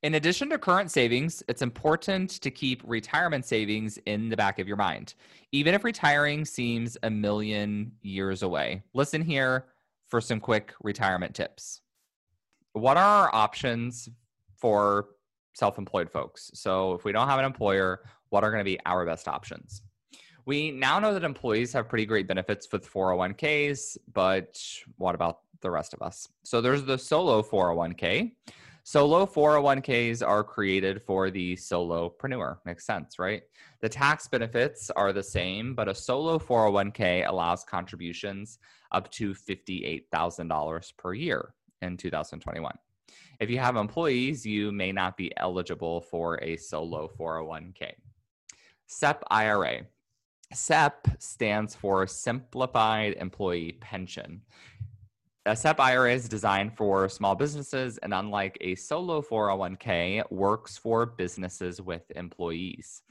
In 0.02 0.14
addition 0.14 0.48
to 0.48 0.56
current 0.56 0.90
savings, 0.90 1.42
it's 1.46 1.60
important 1.60 2.30
to 2.40 2.50
keep 2.50 2.80
retirement 2.86 3.44
savings 3.44 3.98
in 4.06 4.30
the 4.30 4.36
back 4.36 4.58
of 4.58 4.66
your 4.66 4.78
mind, 4.78 5.12
even 5.52 5.74
if 5.74 5.84
retiring 5.84 6.46
seems 6.46 6.96
a 7.02 7.10
million 7.10 7.92
years 8.00 8.42
away. 8.42 8.82
Listen 8.94 9.20
here 9.20 9.66
for 10.06 10.22
some 10.22 10.40
quick 10.40 10.72
retirement 10.82 11.34
tips. 11.34 11.82
What 12.72 12.96
are 12.96 13.24
our 13.24 13.34
options 13.34 14.08
for 14.56 15.08
self 15.54 15.78
employed 15.78 16.10
folks? 16.10 16.50
So, 16.54 16.94
if 16.94 17.04
we 17.04 17.12
don't 17.12 17.28
have 17.28 17.38
an 17.38 17.44
employer, 17.44 18.02
what 18.30 18.44
are 18.44 18.50
going 18.50 18.60
to 18.60 18.64
be 18.64 18.78
our 18.86 19.04
best 19.06 19.28
options? 19.28 19.82
We 20.46 20.70
now 20.70 20.98
know 20.98 21.12
that 21.14 21.24
employees 21.24 21.72
have 21.74 21.88
pretty 21.88 22.06
great 22.06 22.26
benefits 22.26 22.68
with 22.72 22.90
401ks, 22.90 23.98
but 24.12 24.58
what 24.96 25.14
about 25.14 25.40
the 25.60 25.70
rest 25.70 25.92
of 25.94 26.02
us? 26.02 26.28
So, 26.44 26.60
there's 26.60 26.84
the 26.84 26.98
solo 26.98 27.42
401k. 27.42 28.32
Solo 28.82 29.26
401ks 29.26 30.26
are 30.26 30.42
created 30.42 31.02
for 31.02 31.30
the 31.30 31.54
solopreneur. 31.54 32.56
Makes 32.64 32.86
sense, 32.86 33.18
right? 33.18 33.42
The 33.80 33.88
tax 33.88 34.26
benefits 34.26 34.90
are 34.90 35.12
the 35.12 35.22
same, 35.22 35.74
but 35.74 35.88
a 35.88 35.94
solo 35.94 36.38
401k 36.38 37.28
allows 37.28 37.62
contributions 37.62 38.58
up 38.90 39.10
to 39.12 39.34
$58,000 39.34 40.96
per 40.96 41.14
year 41.14 41.54
in 41.82 41.96
2021. 41.96 42.72
If 43.40 43.50
you 43.50 43.58
have 43.58 43.76
employees, 43.76 44.44
you 44.44 44.72
may 44.72 44.92
not 44.92 45.16
be 45.16 45.32
eligible 45.36 46.00
for 46.00 46.42
a 46.42 46.56
solo 46.56 47.10
401k. 47.18 47.92
SEP 48.86 49.22
IRA. 49.30 49.86
SEP 50.52 51.08
stands 51.18 51.74
for 51.74 52.06
Simplified 52.06 53.14
Employee 53.14 53.78
Pension. 53.80 54.42
A 55.46 55.56
SEP 55.56 55.80
IRA 55.80 56.12
is 56.12 56.28
designed 56.28 56.76
for 56.76 57.08
small 57.08 57.34
businesses, 57.34 57.98
and 57.98 58.12
unlike 58.12 58.58
a 58.60 58.74
solo 58.74 59.22
401k, 59.22 60.30
works 60.30 60.76
for 60.76 61.06
businesses 61.06 61.80
with 61.80 62.02
employees. 62.14 63.02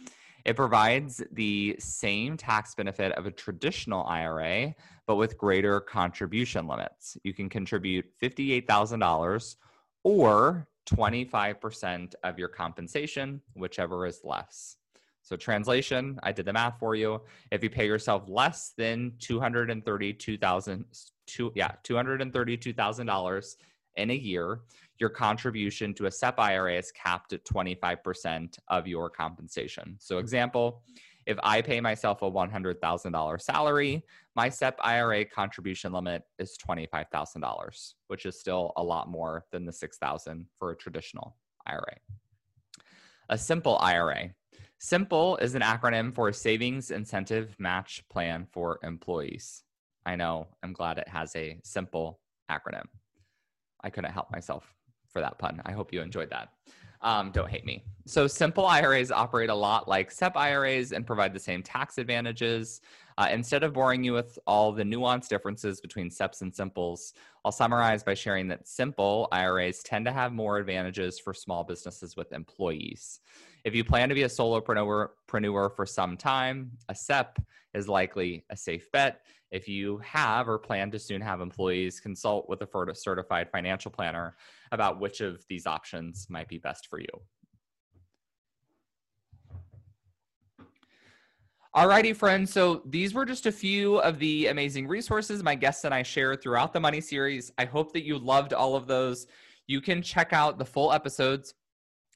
It 0.46 0.56
provides 0.56 1.24
the 1.32 1.76
same 1.80 2.38
tax 2.38 2.76
benefit 2.76 3.14
of 3.14 3.26
a 3.26 3.32
traditional 3.32 4.06
IRA, 4.06 4.74
but 5.08 5.16
with 5.16 5.38
greater 5.38 5.80
contribution 5.80 6.68
limits. 6.68 7.18
You 7.24 7.34
can 7.34 7.50
contribute 7.50 8.06
$58,000 8.22 9.56
or 10.04 10.68
25% 10.90 12.16
of 12.24 12.40
your 12.40 12.48
compensation, 12.48 13.42
whichever 13.54 14.06
is 14.06 14.22
less. 14.24 14.78
So 15.22 15.36
translation, 15.36 16.20
I 16.24 16.32
did 16.32 16.46
the 16.46 16.54
math 16.54 16.80
for 16.80 16.96
you. 16.96 17.22
If 17.52 17.62
you 17.62 17.70
pay 17.70 17.86
yourself 17.86 18.24
less 18.28 18.74
than 18.78 19.14
232,000 19.20 20.86
two, 21.28 21.52
yeah, 21.56 21.72
$232,000 21.84 23.56
in 23.96 24.10
a 24.10 24.16
year, 24.16 24.62
your 24.98 25.10
contribution 25.10 25.94
to 25.94 26.08
a 26.08 26.12
SEP 26.12 26.40
IRA 26.40 26.78
is 26.78 26.92
capped 26.92 27.34
at 27.34 27.46
25% 27.46 28.58
of 28.68 28.88
your 28.88 29.10
compensation. 29.10 29.96
So 30.00 30.18
example, 30.18 30.82
if 31.30 31.38
I 31.44 31.62
pay 31.62 31.80
myself 31.80 32.24
a 32.24 32.32
$100,000 32.32 33.42
salary, 33.42 34.04
my 34.36 34.50
SEP 34.50 34.80
IRA 34.84 35.24
contribution 35.26 35.94
limit 35.94 36.24
is 36.40 36.58
$25,000, 36.68 37.94
which 38.08 38.26
is 38.26 38.40
still 38.40 38.74
a 38.78 38.84
lot 38.84 39.10
more 39.10 39.46
than 39.52 39.64
the 39.64 39.72
6,000 39.72 40.48
for 40.58 40.72
a 40.72 40.76
traditional 40.76 41.38
IRA. 41.68 41.98
A 43.30 43.38
simple 43.38 43.78
IRA. 43.78 44.32
Simple 44.80 45.38
is 45.38 45.54
an 45.54 45.62
acronym 45.62 46.16
for 46.16 46.34
Savings 46.34 46.90
Incentive 46.90 47.56
Match 47.60 48.04
Plan 48.10 48.48
for 48.52 48.80
Employees. 48.82 49.62
I 50.08 50.16
know, 50.16 50.48
I'm 50.64 50.74
glad 50.74 50.98
it 50.98 51.08
has 51.08 51.36
a 51.36 51.60
simple 51.64 52.22
acronym. 52.50 52.86
I 53.84 53.92
couldn't 53.92 54.14
help 54.14 54.32
myself 54.32 54.74
for 55.14 55.22
that 55.22 55.38
pun. 55.38 55.62
I 55.64 55.74
hope 55.74 55.94
you 55.94 56.02
enjoyed 56.02 56.32
that. 56.32 56.50
Um, 57.02 57.32
don't 57.32 57.50
hate 57.50 57.66
me. 57.66 57.84
So, 58.06 58.28
simple 58.28 58.66
IRAs 58.66 59.12
operate 59.12 59.50
a 59.50 59.56
lot 59.56 59.88
like 59.88 60.12
SEP 60.12 60.36
IRAs 60.36 60.92
and 60.92 61.06
provide 61.06 61.34
the 61.34 61.40
same 61.40 61.62
tax 61.62 61.98
advantages. 61.98 62.82
Uh, 63.18 63.28
instead 63.32 63.64
of 63.64 63.74
boring 63.74 64.04
you 64.04 64.14
with 64.14 64.40
all 64.48 64.72
the 64.72 64.84
nuanced 64.84 65.28
differences 65.28 65.80
between 65.80 66.10
SEPs 66.10 66.42
and 66.42 66.56
simples, 66.56 67.14
I'll 67.46 67.52
summarize 67.52 68.04
by 68.04 68.14
sharing 68.14 68.48
that 68.48 68.68
simple 68.68 69.28
IRAs 69.32 69.84
tend 69.84 70.06
to 70.06 70.12
have 70.12 70.34
more 70.34 70.58
advantages 70.58 71.20
for 71.20 71.34
small 71.34 71.64
businesses 71.64 72.16
with 72.16 72.32
employees. 72.34 73.20
If 73.66 73.76
you 73.76 73.84
plan 73.84 74.10
to 74.10 74.16
be 74.16 74.24
a 74.24 74.28
solopreneur 74.28 75.76
for 75.76 75.86
some 75.86 76.18
time, 76.18 76.72
a 76.88 76.96
SEP 76.96 77.40
is 77.74 77.88
likely 77.88 78.46
a 78.50 78.58
safe 78.58 78.92
bet. 78.92 79.22
If 79.52 79.68
you 79.68 79.98
have 79.98 80.48
or 80.48 80.58
plan 80.58 80.92
to 80.92 81.00
soon 81.00 81.22
have 81.22 81.42
employees, 81.42 82.00
consult 82.00 82.48
with 82.50 82.62
a 82.62 82.96
certified 82.96 83.50
financial 83.52 83.92
planner 83.92 84.36
about 84.72 85.00
which 85.00 85.22
of 85.22 85.44
these 85.50 85.66
options 85.66 86.28
might 86.30 86.48
be 86.48 86.58
best 86.58 86.88
for 86.88 87.00
you. 87.00 87.08
Alrighty, 91.76 92.16
friends. 92.16 92.52
So 92.52 92.82
these 92.88 93.14
were 93.14 93.26
just 93.26 93.46
a 93.46 93.52
few 93.52 94.00
of 94.00 94.18
the 94.18 94.48
amazing 94.48 94.88
resources 94.88 95.44
my 95.44 95.54
guests 95.54 95.86
and 95.86 95.94
I 95.94 96.02
shared 96.02 96.42
throughout 96.42 96.74
the 96.74 96.80
Money 96.80 97.00
series. 97.00 97.52
I 97.60 97.66
hope 97.66 97.94
that 97.94 98.04
you 98.04 98.18
loved 98.18 98.54
all 98.54 98.76
of 98.76 98.88
those. 98.88 99.28
You 99.68 99.80
can 99.80 100.02
check 100.02 100.34
out 100.34 100.58
the 100.58 100.66
full 100.66 100.92
episodes 100.92 101.54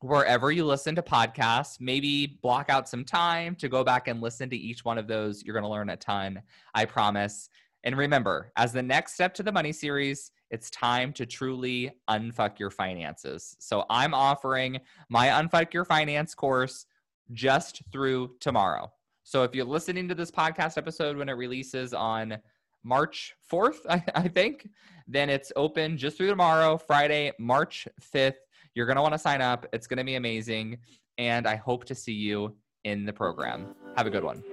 wherever 0.02 0.52
you 0.52 0.66
listen 0.66 0.96
to 0.96 1.04
podcasts. 1.04 1.80
Maybe 1.80 2.39
block 2.42 2.72
out 2.72 2.89
some 2.89 3.06
time 3.06 3.56
to 3.58 3.70
go 3.70 3.84
back 3.84 4.08
and 4.08 4.22
listen 4.22 4.50
to 4.50 4.58
each 4.58 4.84
one 4.84 4.98
of 4.98 5.08
those. 5.08 5.44
You're 5.44 5.54
going 5.54 5.63
to 5.63 5.70
learn 5.70 5.92
a 5.92 5.98
ton, 5.98 6.42
I 6.74 6.86
promise. 6.86 7.48
And 7.84 7.96
remember, 7.96 8.52
as 8.58 8.74
the 8.74 8.82
next 8.82 9.13
step 9.13 9.36
to 9.36 9.44
the 9.44 9.52
money 9.52 9.72
series, 9.72 10.32
it's 10.54 10.70
time 10.70 11.12
to 11.13 11.26
truly 11.26 11.89
unfuck 12.08 12.60
your 12.60 12.70
finances. 12.70 13.58
So 13.60 13.86
I'm 13.89 14.13
offering 14.13 14.80
my 15.10 15.30
Unfuck 15.30 15.74
Your 15.74 15.84
Finance 15.84 16.36
course 16.36 16.86
just 17.32 17.82
through 17.92 18.36
tomorrow. 18.39 18.94
So 19.24 19.42
if 19.42 19.56
you're 19.56 19.66
listening 19.66 20.08
to 20.10 20.16
this 20.16 20.30
podcast 20.30 20.78
episode 20.78 21.18
when 21.18 21.28
it 21.28 21.34
releases 21.34 21.92
on 21.92 22.38
March 22.84 23.34
4th, 23.52 23.80
I, 23.89 24.04
I 24.13 24.28
think, 24.28 24.70
then 25.08 25.28
it's 25.28 25.52
open 25.56 25.98
just 25.98 26.18
through 26.18 26.30
tomorrow, 26.30 26.78
Friday, 26.78 27.32
March 27.39 27.88
5th. 28.13 28.36
You're 28.76 28.86
going 28.86 28.98
to 28.98 29.02
want 29.02 29.16
to 29.16 29.20
sign 29.20 29.42
up. 29.42 29.66
It's 29.74 29.88
going 29.88 29.98
to 29.98 30.04
be 30.04 30.16
amazing. 30.16 30.78
And 31.18 31.48
I 31.48 31.56
hope 31.56 31.86
to 31.86 31.96
see 31.96 32.13
you 32.13 32.56
in 32.84 33.06
the 33.06 33.13
program. 33.13 33.74
Have 33.98 34.06
a 34.06 34.12
good 34.12 34.24
one. 34.24 34.53